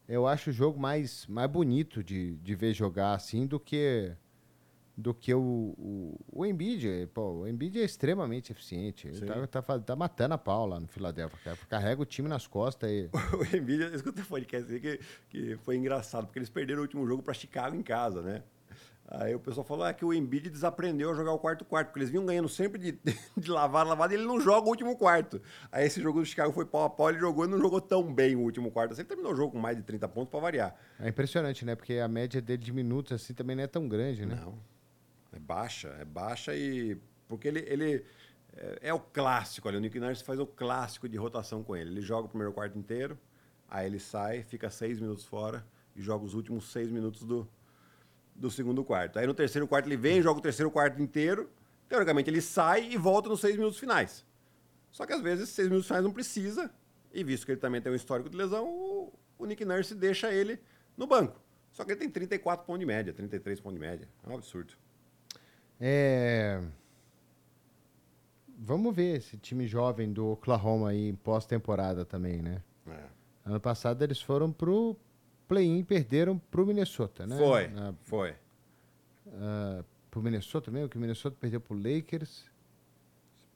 [0.08, 4.12] eu acho o jogo mais, mais bonito de, de ver jogar assim do que
[4.96, 7.08] do que o, o, o Embiid.
[7.12, 9.08] Pô, o Embiid é extremamente eficiente.
[9.08, 11.58] Ele tá, tá, tá matando a pau lá no cara.
[11.68, 13.10] Carrega o time nas costas e.
[13.36, 16.82] O Embiid, eu escutei um podcast aí que, que foi engraçado, porque eles perderam o
[16.82, 18.42] último jogo para Chicago em casa, né?
[19.08, 22.00] Aí o pessoal falou ah, que o Embiid desaprendeu a jogar o quarto quarto, porque
[22.00, 22.98] eles vinham ganhando sempre de,
[23.36, 25.40] de lavada, lavada, e ele não joga o último quarto.
[25.70, 28.12] Aí esse jogo do Chicago foi pau a pau, ele jogou e não jogou tão
[28.12, 28.92] bem o último quarto.
[28.92, 30.74] Assim, ele terminou o jogo com mais de 30 pontos para variar.
[30.98, 31.76] É impressionante, né?
[31.76, 34.40] Porque a média dele de minutos assim também não é tão grande, né?
[34.42, 34.58] Não.
[35.36, 36.96] É baixa, é baixa e.
[37.28, 37.60] Porque ele.
[37.68, 38.04] ele
[38.56, 39.76] é, é o clássico ali.
[39.76, 41.90] O Nick Nurse faz o clássico de rotação com ele.
[41.90, 43.18] Ele joga o primeiro quarto inteiro,
[43.68, 45.64] aí ele sai, fica seis minutos fora
[45.94, 47.46] e joga os últimos seis minutos do,
[48.34, 49.18] do segundo quarto.
[49.18, 51.50] Aí no terceiro quarto ele vem, joga o terceiro quarto inteiro.
[51.86, 54.24] Teoricamente ele sai e volta nos seis minutos finais.
[54.90, 56.70] Só que às vezes seis minutos finais não precisa.
[57.12, 60.32] E visto que ele também tem um histórico de lesão, o, o Nick Nurse deixa
[60.32, 60.58] ele
[60.96, 61.38] no banco.
[61.72, 64.08] Só que ele tem 34 pontos de média, 33 pontos de média.
[64.24, 64.72] É um absurdo.
[65.80, 66.62] É.
[68.58, 72.62] vamos ver esse time jovem do Oklahoma aí pós-temporada também, né?
[72.88, 73.04] É.
[73.44, 74.96] Ano passado eles foram pro
[75.46, 77.36] play-in e perderam pro Minnesota, né?
[77.36, 78.34] Foi, Na, foi.
[79.34, 82.44] ah, pro Minnesota mesmo, que o Minnesota perdeu pro Lakers,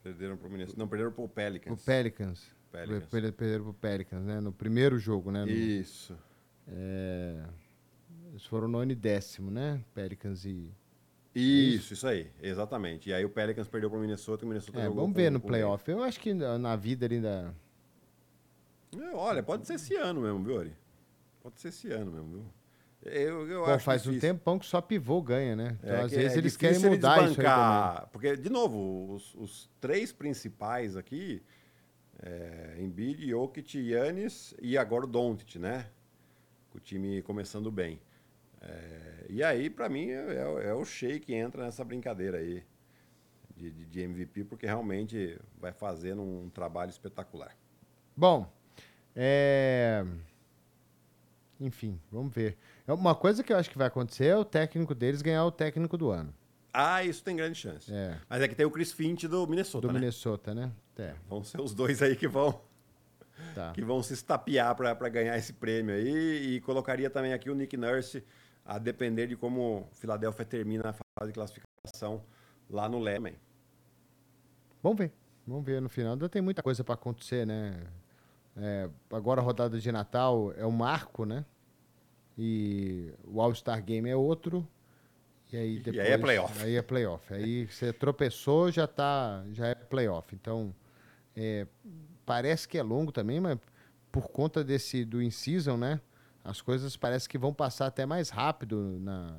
[0.03, 0.79] Perderam pro Minnesota.
[0.79, 1.75] Não, perderam pro Pelicans.
[1.75, 2.51] pro Pelicans.
[2.71, 3.05] Pelicans.
[3.07, 4.39] Per- Perderam pro Pelicans, né?
[4.39, 5.45] No primeiro jogo, né?
[5.45, 6.17] No- Isso.
[6.67, 7.43] é,
[8.29, 9.83] eles foram nono e décimo, né?
[9.93, 10.71] Pelicans e...
[11.33, 13.09] Isso, isso aí, exatamente.
[13.09, 15.31] E aí o Pelicans perdeu pro Minnesota e o Minnesota É, jogou vamos com- ver
[15.31, 15.89] no com- playoff.
[15.89, 17.55] Eu acho que na vida ainda...
[18.97, 20.73] É, olha, pode ser esse ano mesmo, viu, Ari?
[21.41, 22.45] Pode ser esse ano mesmo, viu?
[23.03, 24.29] Eu, eu Pô, faz um difícil.
[24.33, 25.77] tempão que só pivô ganha, né?
[25.81, 28.09] Então, É às vezes é eles querem mudar isso aí também.
[28.11, 31.41] Porque, de novo, os, os três principais aqui,
[32.21, 35.87] é, Embiid, Jokic, Yannis e agora o Doncic, né?
[36.69, 37.99] Com o time começando bem.
[38.61, 42.63] É, e aí, pra mim, é, é- é o Shea que entra nessa brincadeira aí
[43.55, 47.55] de, de- de MVP, porque realmente vai fazendo um trabalho espetacular.
[48.15, 48.51] Bom,
[49.15, 50.05] é...
[51.59, 52.57] Enfim, vamos ver.
[52.87, 55.51] É Uma coisa que eu acho que vai acontecer é o técnico deles ganhar o
[55.51, 56.33] técnico do ano.
[56.73, 57.93] Ah, isso tem grande chance.
[57.93, 59.99] É, Mas é que tem o Chris Finch do Minnesota, do né?
[59.99, 60.71] Minnesota, né?
[60.97, 62.61] É, Vão ser os dois aí que vão
[63.55, 63.71] tá.
[63.73, 66.55] que vão se estapear para ganhar esse prêmio aí.
[66.55, 68.23] E colocaria também aqui o Nick Nurse,
[68.65, 72.23] a depender de como Filadélfia termina a fase de classificação
[72.69, 73.35] lá no Lemen.
[74.81, 75.11] Vamos ver.
[75.45, 76.13] Vamos ver no final.
[76.13, 77.79] Ainda tem muita coisa para acontecer, né?
[78.55, 81.45] É, agora a rodada de Natal é um marco, né?
[82.37, 84.67] E o All-Star Game é outro.
[85.51, 86.05] E aí E depois.
[86.05, 86.63] aí é playoff.
[86.63, 87.33] Aí é playoff.
[87.33, 90.33] Aí você tropeçou, já tá, já é playoff.
[90.33, 90.73] Então,
[91.35, 91.67] é,
[92.25, 93.57] parece que é longo também, mas
[94.11, 95.99] por conta desse do in-season, né?
[96.43, 99.37] As coisas parece que vão passar até mais rápido na,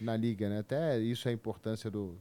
[0.00, 0.60] na liga, né?
[0.60, 2.16] Até isso é a importância do,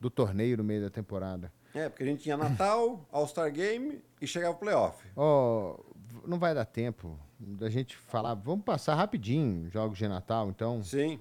[0.00, 1.52] do torneio no meio da temporada.
[1.74, 5.04] É, porque a gente tinha Natal, All-Star Game e chegava o playoff.
[5.16, 8.34] Ó, v- não vai dar tempo da gente falar.
[8.34, 10.82] Vamos passar rapidinho jogos de Natal, então.
[10.82, 11.20] Sim.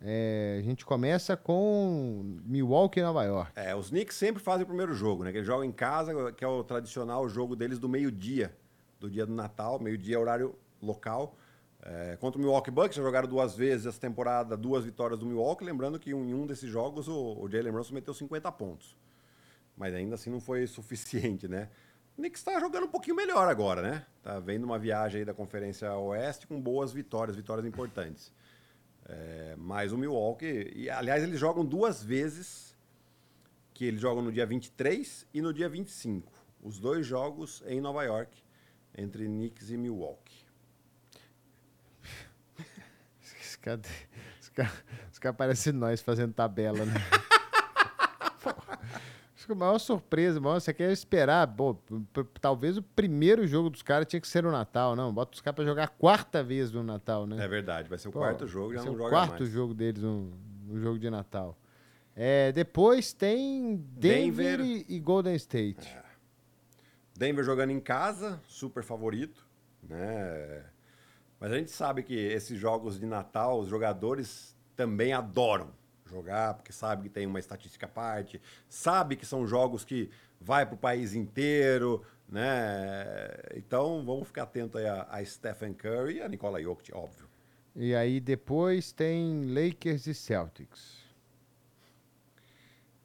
[0.00, 3.52] É, a gente começa com Milwaukee e Nova York.
[3.56, 5.30] É, os Knicks sempre fazem o primeiro jogo, né?
[5.32, 8.54] Que eles jogam em casa, que é o tradicional jogo deles do meio-dia,
[9.00, 11.34] do dia do Natal, meio-dia horário local.
[11.88, 15.64] É, contra o Milwaukee Bucks, já jogaram duas vezes essa temporada, duas vitórias do Milwaukee.
[15.64, 18.96] Lembrando que em um desses jogos o, o Jalen Brunson meteu 50 pontos.
[19.76, 21.68] Mas ainda assim não foi suficiente, né?
[22.18, 24.04] O Knicks está jogando um pouquinho melhor agora, né?
[24.20, 28.32] Tá vendo uma viagem aí da Conferência Oeste com boas vitórias, vitórias importantes.
[29.08, 32.76] É, mas o Milwaukee, e aliás, eles jogam duas vezes
[33.72, 36.32] que eles jogam no dia 23 e no dia 25.
[36.62, 38.42] Os dois jogos em Nova York,
[38.96, 40.46] entre Knicks e Milwaukee.
[43.22, 43.80] Os caras
[44.40, 44.72] os cara,
[45.12, 46.94] os cara parecem nós fazendo tabela, né?
[49.36, 51.46] Acho que a maior surpresa, maior, você quer esperar.
[51.46, 51.76] Pô,
[52.40, 55.12] talvez o primeiro jogo dos caras tinha que ser no Natal, não.
[55.12, 57.44] Bota os caras pra jogar a quarta vez no Natal, né?
[57.44, 59.40] É verdade, vai ser o Pô, quarto jogo, já esse é não o joga quarto
[59.40, 59.52] mais.
[59.52, 60.32] jogo deles no,
[60.66, 61.58] no jogo de Natal.
[62.14, 64.60] É, depois tem Denver, Denver.
[64.60, 65.96] E, e Golden State.
[67.14, 69.46] Denver jogando em casa, super favorito,
[69.82, 70.64] né?
[71.38, 75.70] Mas a gente sabe que esses jogos de Natal, os jogadores também adoram
[76.08, 80.10] jogar, porque sabe que tem uma estatística à parte, sabe que são jogos que
[80.40, 82.46] vai para o país inteiro, né?
[83.54, 87.28] Então vamos ficar atento aí a, a Stephen Curry e a Nicola Jokic, óbvio.
[87.74, 91.04] E aí depois tem Lakers e Celtics.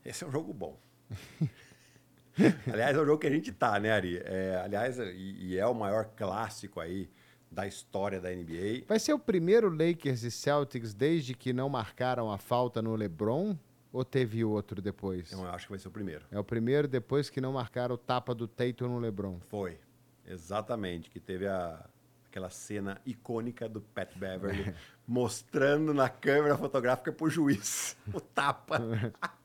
[0.05, 0.79] Esse é um jogo bom.
[2.71, 4.21] aliás, é o jogo que a gente tá, né, Ari?
[4.23, 7.09] É, aliás, e, e é o maior clássico aí
[7.51, 8.85] da história da NBA.
[8.87, 13.57] Vai ser o primeiro Lakers e Celtics desde que não marcaram a falta no LeBron?
[13.91, 15.33] Ou teve outro depois?
[15.33, 16.25] Eu acho que vai ser o primeiro.
[16.31, 19.37] É o primeiro depois que não marcaram o tapa do Tatum no LeBron.
[19.49, 19.77] Foi.
[20.25, 21.09] Exatamente.
[21.09, 21.85] Que teve a,
[22.25, 24.73] aquela cena icônica do Pat Beverly
[25.05, 28.79] mostrando na câmera fotográfica pro juiz o tapa.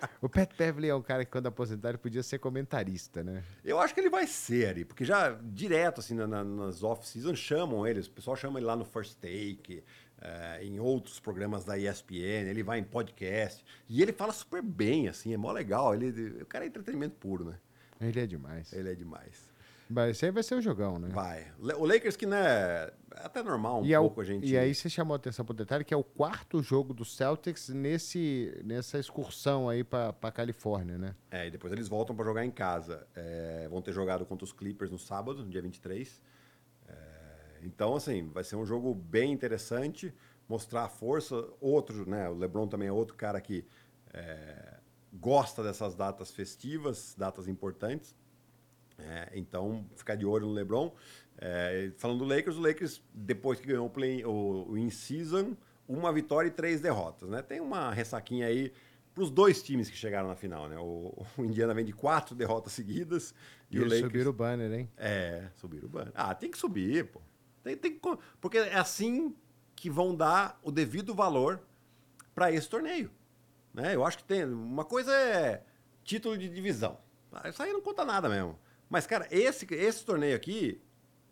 [0.22, 3.42] O Pat Beverly é um cara que quando aposentar ele podia ser comentarista, né?
[3.64, 7.34] Eu acho que ele vai ser, Ari, porque já direto, assim, na- na- nas off-season,
[7.34, 8.06] chamam eles.
[8.06, 9.82] O pessoal chama ele lá no First Take,
[10.20, 13.64] eh, em outros programas da ESPN, ele vai em podcast.
[13.88, 15.94] E ele fala super bem, assim, é mó legal.
[15.94, 17.58] Ele, o cara é entretenimento puro, né?
[18.00, 18.72] Ele é demais.
[18.72, 19.47] Ele é demais.
[19.90, 21.08] Mas esse aí vai ser o jogão, né?
[21.10, 21.46] Vai.
[21.58, 24.46] O Lakers que, né, é até normal um e, é o- pouco a gente...
[24.46, 27.68] e aí você chamou a atenção pro detalhe que é o quarto jogo do Celtics
[27.70, 31.14] nesse, nessa excursão aí pra, pra Califórnia, né?
[31.30, 33.06] É, e depois eles voltam para jogar em casa.
[33.16, 36.20] É, vão ter jogado contra os Clippers no sábado, no dia 23.
[36.86, 36.92] É,
[37.62, 40.12] então, assim, vai ser um jogo bem interessante,
[40.48, 41.34] mostrar a força.
[41.60, 42.28] Outro, né?
[42.28, 43.64] O LeBron também é outro cara que
[44.12, 44.74] é,
[45.12, 48.14] gosta dessas datas festivas, datas importantes.
[48.98, 50.92] É, então, ficar de olho no LeBron.
[51.40, 56.12] É, falando do Lakers, o Lakers, depois que ganhou o, play, o, o in-season, uma
[56.12, 57.28] vitória e três derrotas.
[57.28, 57.42] Né?
[57.42, 58.72] Tem uma ressaquinha aí
[59.14, 60.68] para os dois times que chegaram na final.
[60.68, 60.76] Né?
[60.78, 63.34] O, o, Indiana vem de quatro derrotas seguidas.
[63.70, 64.00] E, e o Lakers...
[64.00, 64.90] subiram o banner, hein?
[64.96, 66.12] É, subiram o banner.
[66.14, 67.20] Ah, tem que subir, pô.
[67.62, 68.00] Tem, tem,
[68.40, 69.34] porque é assim
[69.74, 71.60] que vão dar o devido valor
[72.34, 73.10] para esse torneio.
[73.72, 73.94] Né?
[73.94, 74.44] Eu acho que tem.
[74.44, 75.62] Uma coisa é
[76.02, 76.98] título de divisão.
[77.32, 78.58] Ah, isso aí não conta nada mesmo.
[78.88, 80.80] Mas, cara, esse, esse torneio aqui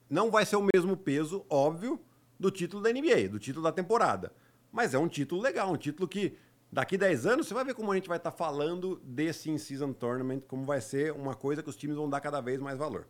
[0.09, 2.01] não vai ser o mesmo peso, óbvio,
[2.39, 4.33] do título da NBA, do título da temporada.
[4.71, 6.37] Mas é um título legal, um título que
[6.71, 9.93] daqui 10 anos você vai ver como a gente vai estar tá falando desse in-season
[9.93, 13.09] tournament, como vai ser uma coisa que os times vão dar cada vez mais valor.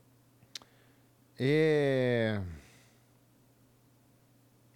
[1.38, 2.40] É...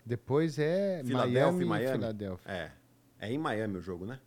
[0.04, 1.98] Depois é Miami, Miami.
[1.98, 2.50] Filadélfia.
[2.50, 2.72] É.
[3.20, 4.18] É em Miami o jogo, né?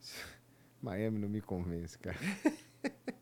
[0.80, 2.16] Miami não me convence, cara.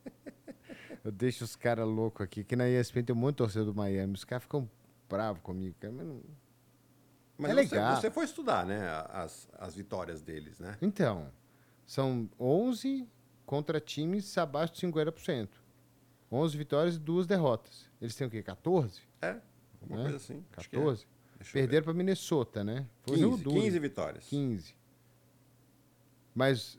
[1.05, 2.45] Eu deixo os caras loucos aqui.
[2.45, 4.15] Que na ESPN tem um monte de torcedor do Miami.
[4.15, 4.69] Os caras ficam
[5.09, 5.93] bravos comigo, cara.
[5.93, 6.21] Mas, não...
[7.39, 7.97] Mas é você, legal.
[7.97, 8.81] você foi estudar, né?
[9.09, 10.77] As, as vitórias deles, né?
[10.83, 11.31] Então,
[11.87, 13.09] são 11
[13.47, 15.49] contra times abaixo de 50%.
[16.31, 17.91] 11 vitórias e duas derrotas.
[18.01, 18.43] Eles têm o quê?
[18.43, 19.01] 14?
[19.21, 19.37] É,
[19.83, 20.03] uma né?
[20.03, 20.45] coisa assim.
[20.53, 21.07] 14?
[21.41, 21.45] É.
[21.53, 22.87] Perderam para Minnesota, né?
[23.03, 24.25] Foi 15, 15 vitórias.
[24.27, 24.77] 15.
[26.35, 26.79] Mas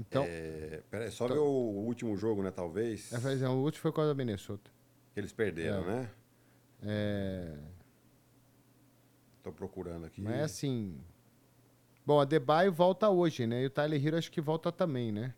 [0.00, 0.24] então.
[0.26, 2.50] É, peraí, só então, ver o último jogo, né?
[2.50, 3.12] Talvez.
[3.12, 4.70] É, o último foi contra a Minnesota.
[5.12, 5.86] Que eles perderam, é.
[5.86, 6.10] né?
[6.82, 7.58] É.
[9.42, 10.22] Tô procurando aqui.
[10.22, 10.98] Mas é assim.
[12.04, 13.62] Bom, a Debaio volta hoje, né?
[13.62, 15.34] E o Tyler Hero acho que volta também, né?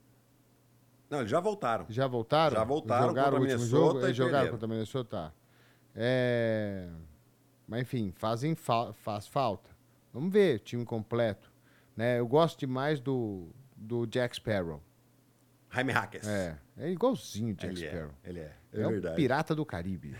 [1.11, 1.85] Não, eles já voltaram.
[1.89, 2.57] Já voltaram?
[2.57, 4.01] Já voltaram jogaram contra o último jogo?
[4.01, 5.09] Eles jogaram contra a Minnesota?
[5.09, 5.33] Tá.
[5.95, 6.89] É...
[7.67, 9.71] Mas enfim, fazem fa faz falta.
[10.13, 11.53] Vamos ver, time completo.
[11.97, 12.19] Né?
[12.21, 13.51] Eu gosto demais do,
[13.83, 14.81] do Jack Sparrow.
[15.71, 16.27] Jaime Hackers.
[16.27, 18.15] É, é igualzinho o Jack ele é, Sparrow.
[18.23, 18.53] É, ele é.
[18.73, 20.15] É, é o pirata do Caribe.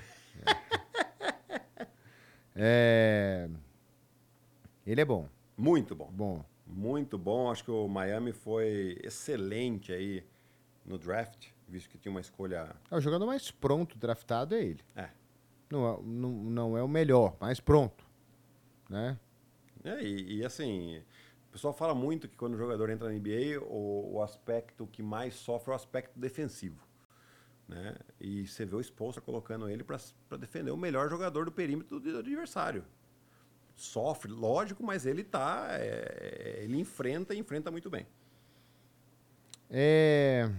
[2.57, 3.49] é.
[4.87, 5.29] Ele é bom.
[5.57, 6.11] Muito bom.
[6.11, 6.45] Bom.
[6.67, 7.51] Muito bom.
[7.51, 10.25] Acho que o Miami foi excelente aí
[10.85, 12.75] no draft, visto que tinha uma escolha.
[12.91, 14.81] É, o jogador mais pronto draftado é ele.
[14.97, 15.09] É.
[15.71, 18.05] Não, é, não, não é o melhor, mais pronto.
[18.89, 19.19] Né?
[19.85, 21.03] É, e, e assim,
[21.53, 25.03] o pessoal fala muito que quando o jogador entra na NBA, o, o aspecto que
[25.03, 26.83] mais sofre é o aspecto defensivo.
[27.69, 27.95] Né?
[28.19, 29.99] E você vê o Spolstra colocando ele para
[30.39, 32.83] defender o melhor jogador do perímetro do, do adversário.
[33.77, 35.67] Sofre, lógico, mas ele tá.
[35.73, 38.07] É, ele enfrenta e enfrenta muito bem.
[39.69, 40.51] É...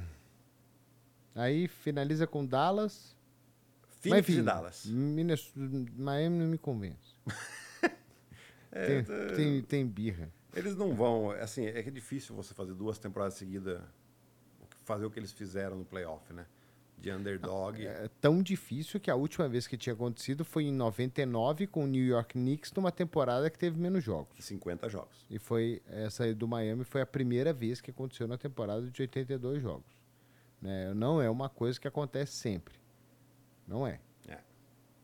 [1.34, 3.18] Aí finaliza com Dallas.
[4.00, 4.86] Phoenix e Dallas.
[4.86, 5.60] Minnesota,
[5.98, 7.16] Miami não me convence.
[8.72, 9.36] é, tem, tô...
[9.36, 10.32] tem, tem birra.
[10.54, 11.32] Eles não vão.
[11.32, 13.82] Assim, é que é difícil você fazer duas temporadas seguidas,
[14.84, 16.46] fazer o que eles fizeram no playoff, né?
[16.98, 17.86] De underdog.
[17.86, 21.88] É tão difícil que a última vez que tinha acontecido foi em 99 com o
[21.88, 24.38] New York Knicks, numa temporada que teve menos jogos.
[24.40, 25.26] 50 jogos.
[25.30, 29.02] E foi essa aí do Miami foi a primeira vez que aconteceu na temporada de
[29.02, 29.92] 82 jogos.
[30.62, 30.94] Né?
[30.94, 32.76] Não é uma coisa que acontece sempre.
[33.68, 34.00] Não é.
[34.28, 34.40] É.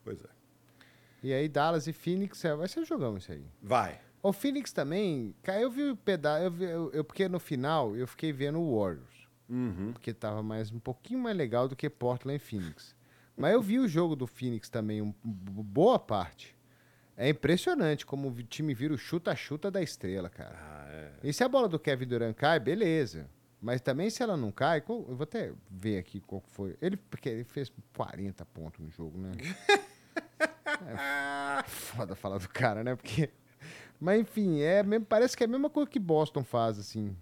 [0.04, 0.30] Pois é.
[1.22, 3.46] E aí Dallas e Phoenix, é, vai ser jogão isso aí.
[3.62, 4.00] Vai.
[4.22, 7.96] O Phoenix também, cara, eu vi o pedaço, eu, vi, eu, eu, porque no final
[7.96, 9.28] eu fiquei vendo o Warriors.
[9.48, 9.94] Uhum.
[9.94, 12.96] Porque tava mais, um pouquinho mais legal do que Portland e Phoenix.
[13.36, 16.56] Mas eu vi o jogo do Phoenix também, um, boa parte.
[17.16, 20.58] É impressionante como o time vira o chuta-chuta da estrela, cara.
[20.58, 21.12] Ah, é.
[21.24, 23.30] E se a bola do Kevin Durant cai, beleza.
[23.62, 26.78] Mas também se ela não cai, eu vou até ver aqui qual foi.
[26.82, 29.32] Ele, porque ele fez 40 pontos no jogo, né?
[31.60, 32.96] é foda falar do cara, né?
[32.96, 33.30] Porque
[34.00, 37.16] mas enfim, é mesmo, parece que é a mesma coisa que Boston faz, assim.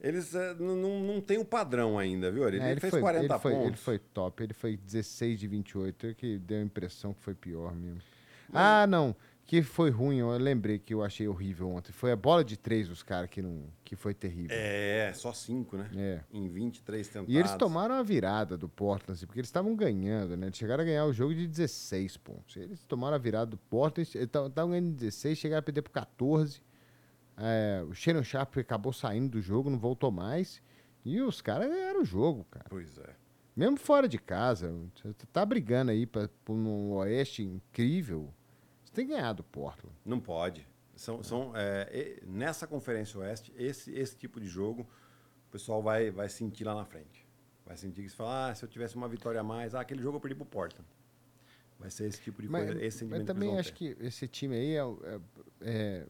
[0.00, 2.46] Eles é, não, não tem o um padrão ainda, viu?
[2.46, 3.66] Ele, é, ele fez foi, 40 ele foi, pontos.
[3.66, 7.74] Ele foi top, ele foi 16 de 28, que deu a impressão que foi pior
[7.74, 8.02] mesmo.
[8.52, 9.16] Ah, não
[9.46, 11.92] que foi ruim, eu lembrei que eu achei horrível ontem.
[11.92, 14.56] Foi a bola de três dos caras que, não, que foi terrível.
[14.56, 15.90] É, só cinco, né?
[15.94, 16.20] É.
[16.32, 17.34] Em 23 tentados.
[17.34, 20.46] E eles tomaram a virada do Portland, assim, porque eles estavam ganhando, né?
[20.46, 22.56] Eles chegaram a ganhar o jogo de 16 pontos.
[22.56, 26.62] Eles tomaram a virada do Portland, estavam ganhando 16, chegaram a perder por 14.
[27.36, 30.62] É, o Shannon Sharp acabou saindo do jogo, não voltou mais.
[31.04, 32.66] E os caras ganharam o jogo, cara.
[32.70, 33.14] Pois é.
[33.54, 38.32] Mesmo fora de casa, você tá brigando aí para um oeste incrível
[38.94, 39.94] tem ganhado o Portland.
[40.04, 40.66] Não pode.
[40.96, 44.82] São, são, é, nessa Conferência Oeste, esse, esse tipo de jogo,
[45.48, 47.26] o pessoal vai, vai sentir lá na frente.
[47.66, 50.02] Vai sentir que se fala, ah, se eu tivesse uma vitória a mais, ah, aquele
[50.02, 50.88] jogo eu perdi pro Portland.
[51.78, 53.96] Vai ser esse tipo de mas, coisa, esse sentimento Mas também que acho ter.
[53.96, 55.20] que esse time aí é, é,
[55.60, 56.06] é,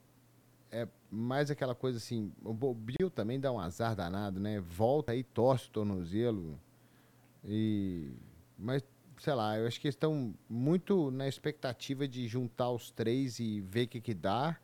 [0.83, 2.33] é mais aquela coisa assim.
[2.45, 4.61] O Bill também dá um azar danado, né?
[4.61, 6.61] Volta aí, torce o tornozelo.
[7.45, 8.13] E.
[8.59, 8.85] Mas,
[9.25, 13.63] sei lá, eu acho que eles estão muito na expectativa de juntar os três e
[13.63, 14.59] ver o que, que dá.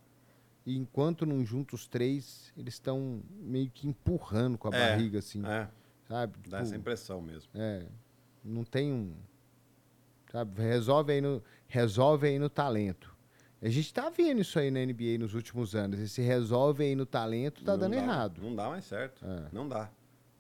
[0.67, 5.19] E enquanto não junta os três, eles estão meio que empurrando com a É, barriga,
[5.21, 5.43] assim.
[5.47, 5.67] É,
[6.07, 6.35] Sabe?
[6.41, 7.49] dá Tipo, essa impressão mesmo.
[7.55, 7.87] é,
[8.45, 9.15] não tem um.
[10.31, 10.61] Sabe?
[10.61, 13.17] Resolve aí no, resolve aí no talento.
[13.63, 15.99] A gente tá vendo isso aí na NBA nos últimos anos.
[15.99, 18.43] Esse resolve aí no talento tá Não dando dá- errado.
[18.43, 19.25] Não dá mais certo.
[19.25, 19.49] É.
[19.53, 19.91] Não dá.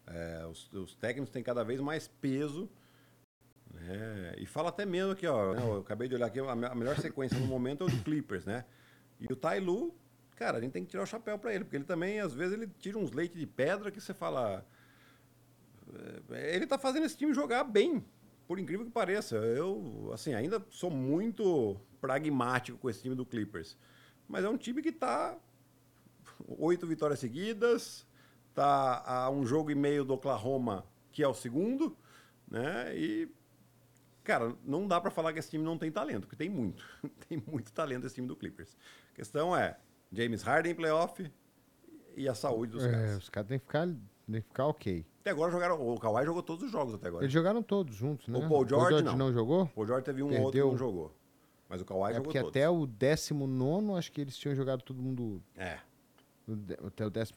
[0.06, 2.68] É, os, os técnicos têm cada vez mais peso.
[3.80, 4.34] Né?
[4.38, 5.54] E fala até mesmo aqui, ó.
[5.54, 7.90] né, Eu acabei de olhar aqui, a me- a melhor sequência no momento é o
[7.90, 8.64] do Clippers, né?
[9.18, 9.94] E o Tai Lu,
[10.36, 12.54] cara, a gente tem que tirar o chapéu pra ele, porque ele também, às vezes,
[12.54, 14.64] ele tira uns leites de pedra que você fala.
[16.30, 18.04] é, Ele tá fazendo esse time jogar bem,
[18.46, 19.36] por incrível que pareça.
[19.36, 23.76] Eu, assim, ainda sou muito pragmático com esse time do Clippers.
[24.28, 25.36] Mas é um time que tá
[26.58, 28.06] oito vitórias seguidas,
[28.54, 31.96] tá a um jogo e meio do Oklahoma, que é o segundo,
[32.48, 32.96] né?
[32.96, 33.28] E
[34.30, 36.84] cara, não dá pra falar que esse time não tem talento, porque tem muito.
[37.28, 38.76] tem muito talento esse time do Clippers.
[39.12, 39.76] A questão é
[40.12, 41.30] James Harden em playoff
[42.16, 43.16] e a saúde dos É, caras.
[43.18, 45.04] os caras têm que ficar, têm que ficar ok.
[45.20, 47.24] Até agora jogaram, o Kawhi jogou todos os jogos até agora.
[47.24, 48.38] Eles jogaram todos juntos, né?
[48.38, 49.16] O Paul George, não.
[49.16, 49.70] não jogou?
[49.76, 50.44] O George teve um Perdeu.
[50.46, 51.14] outro que não jogou.
[51.68, 52.50] Mas o Kawhi É jogou porque todos.
[52.50, 55.42] até o 19, acho que eles tinham jogado todo mundo.
[55.56, 55.78] É.
[56.86, 57.32] Até o 12,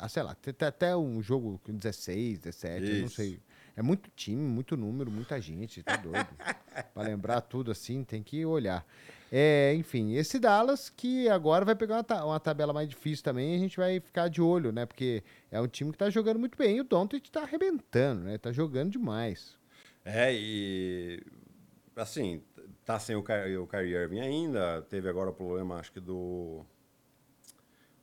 [0.00, 3.40] ah, sei lá, até, até um jogo com 16, 17, eu não sei.
[3.78, 6.26] É muito time, muito número, muita gente, tá doido.
[6.92, 8.84] pra lembrar tudo assim, tem que olhar.
[9.30, 13.54] É, enfim, esse Dallas que agora vai pegar uma, ta- uma tabela mais difícil também,
[13.54, 14.84] a gente vai ficar de olho, né?
[14.84, 18.36] Porque é um time que tá jogando muito bem e o Doncic tá arrebentando, né?
[18.36, 19.56] Tá jogando demais.
[20.04, 21.22] É, e
[21.94, 22.42] assim,
[22.84, 26.64] tá sem o, Ky- o Kyrie Irving ainda, teve agora o problema, acho que do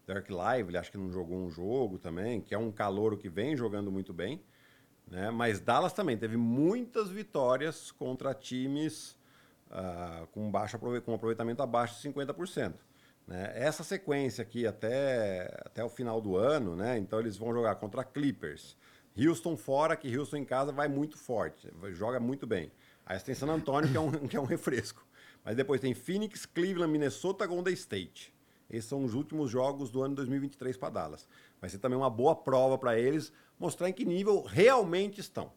[0.08, 3.58] Derek Lively, acho que não jogou um jogo também, que é um calouro que vem
[3.58, 4.42] jogando muito bem,
[5.08, 5.32] né?
[5.32, 9.18] Mas Dallas também teve muitas vitórias contra times
[9.70, 12.74] ah, com, baixo, com aproveitamento abaixo de 50%.
[13.28, 13.52] Né?
[13.56, 16.98] Essa sequência aqui até, até o final do ano, né?
[16.98, 18.78] então eles vão jogar contra Clippers,
[19.18, 22.72] Houston fora, que Houston em casa vai muito forte, joga muito bem.
[23.06, 25.06] Aí tem San Antonio, que é um, que é um refresco.
[25.44, 28.34] Mas depois tem Phoenix, Cleveland, Minnesota, Golden State.
[28.70, 31.28] Esses são os últimos jogos do ano 2023 para Dallas.
[31.62, 35.52] Vai ser também uma boa prova para eles mostrar em que nível realmente estão.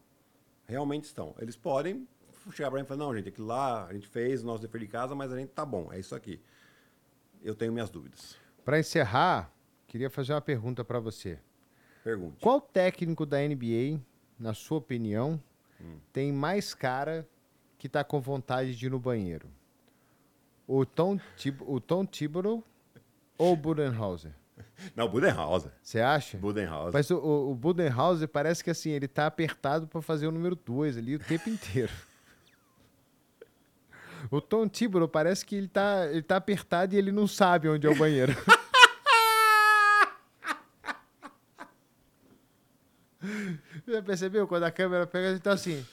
[0.67, 1.35] Realmente estão.
[1.39, 2.07] Eles podem
[2.53, 4.81] chegar para mim e falar: não, gente, aquilo lá a gente fez o nosso dever
[4.81, 6.41] de casa, mas a gente tá bom, é isso aqui.
[7.43, 8.37] Eu tenho minhas dúvidas.
[8.65, 9.51] Pra encerrar,
[9.87, 11.39] queria fazer uma pergunta pra você.
[12.05, 12.37] Pergunte.
[12.41, 14.01] Qual técnico da NBA,
[14.39, 15.41] na sua opinião,
[15.81, 15.99] Hum.
[16.13, 17.27] tem mais cara
[17.79, 19.49] que tá com vontade de ir no banheiro?
[20.67, 22.65] O Tom, Tib o Tom Thibodeau
[23.39, 24.35] ou o Budenholzer?
[24.95, 25.73] Não, Budenhauser.
[25.83, 26.39] Você acha?
[26.39, 26.93] Budenhauser.
[26.93, 30.99] Mas o, o, Budenholzer parece que assim, ele tá apertado pra fazer o número 2
[30.99, 31.93] ali o tempo inteiro.
[34.33, 37.87] O Tom Thibodeau parece que ele tá, ele tá apertado e ele não sabe onde
[37.87, 38.35] é o banheiro.
[43.87, 44.49] Já percebeu?
[44.49, 45.87] Quando a câmera pega, ele tá assim.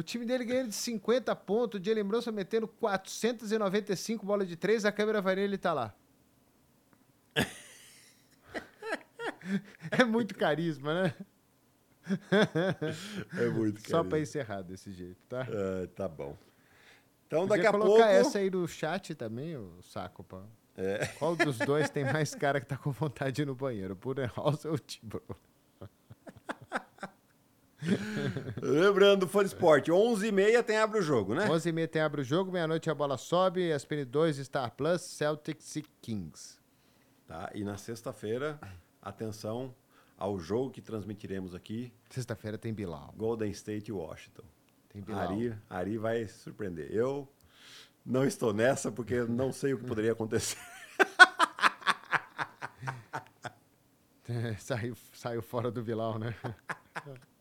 [0.00, 4.86] O time dele ganhando de 50 pontos, o Jalen Brunson metendo 495 bolas de 3,
[4.86, 5.94] a câmera vai nele e ele tá lá.
[9.90, 11.14] É muito carisma, né?
[13.38, 15.42] É muito Só pra encerrar desse jeito, tá?
[15.42, 16.36] Ah, tá bom.
[17.26, 18.10] Então, Podia daqui a colocar pouco.
[18.12, 20.42] essa aí no chat também, o saco, pá.
[20.76, 21.06] É.
[21.18, 23.94] Qual dos dois tem mais cara que tá com vontade de ir no banheiro?
[23.94, 25.36] O Budenholzer ou o Thibodeau?
[28.60, 31.48] Lembrando, fã esporte, 11h30 tem abre o jogo, né?
[31.48, 35.82] 11h30 tem abre o jogo, meia-noite a bola sobe, ESPN 2, Star Plus, Celtics e
[36.02, 36.58] Kings.
[37.26, 37.50] Tá?
[37.54, 38.58] E na sexta-feira,
[39.00, 39.74] atenção
[40.18, 43.14] ao jogo que transmitiremos aqui, Sexta-feira tem Bilal.
[43.16, 44.42] Golden State e Washington.
[44.88, 45.30] Tem Bilal.
[45.30, 46.92] Ari, Ari vai surpreender.
[46.92, 47.28] Eu
[48.04, 50.58] não estou nessa porque não sei o que poderia acontecer.
[54.58, 56.34] saiu, saiu fora do Bilal, né?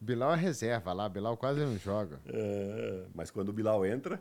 [0.00, 2.18] Bilal é reserva lá, Bilal quase não joga.
[2.26, 4.20] É, mas quando o Bilal entra,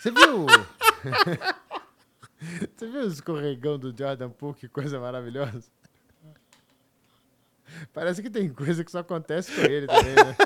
[0.00, 0.46] Você viu?
[2.76, 4.56] Você viu o escorregão do Jordan Poole?
[4.56, 5.62] Que coisa maravilhosa.
[7.92, 10.36] Parece que tem coisa que só acontece com ele também, né?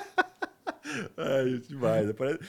[1.16, 2.12] é isso demais.
[2.12, 2.40] Parece-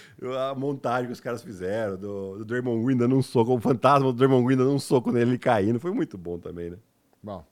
[0.50, 4.12] A montagem que os caras fizeram do, do Draymond Green dando um soco, o fantasma
[4.12, 6.78] do Draymond Green dando um soco nele caindo, foi muito bom também, né?
[7.24, 7.46] Bom,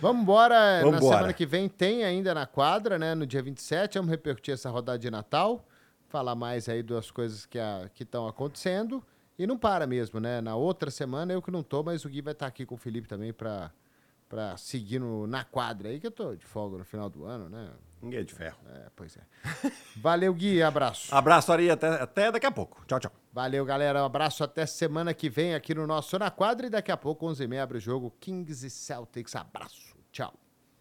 [0.00, 0.82] vamos embora.
[0.90, 3.14] Na semana que vem tem ainda na quadra, né?
[3.14, 5.64] No dia 27, vamos repercutir essa rodada de Natal.
[6.08, 7.58] falar mais aí das coisas que
[8.00, 9.02] estão acontecendo.
[9.38, 10.40] E não para mesmo, né?
[10.40, 12.74] Na outra semana eu que não tô, mas o Gui vai estar tá aqui com
[12.74, 13.70] o Felipe também para
[14.28, 17.48] para seguir no, na quadra aí, que eu tô de folga no final do ano,
[17.48, 17.70] né?
[18.02, 18.58] Ninguém é de ferro.
[18.68, 19.20] É, pois é.
[19.96, 21.14] Valeu, Gui, abraço.
[21.14, 22.84] abraço, Ari, até, até daqui a pouco.
[22.86, 23.12] Tchau, tchau.
[23.32, 26.92] Valeu, galera, um abraço até semana que vem aqui no nosso Na Quadra e daqui
[26.92, 29.34] a pouco, 11h30, abre o jogo Kings e Celtics.
[29.34, 30.34] Abraço, tchau.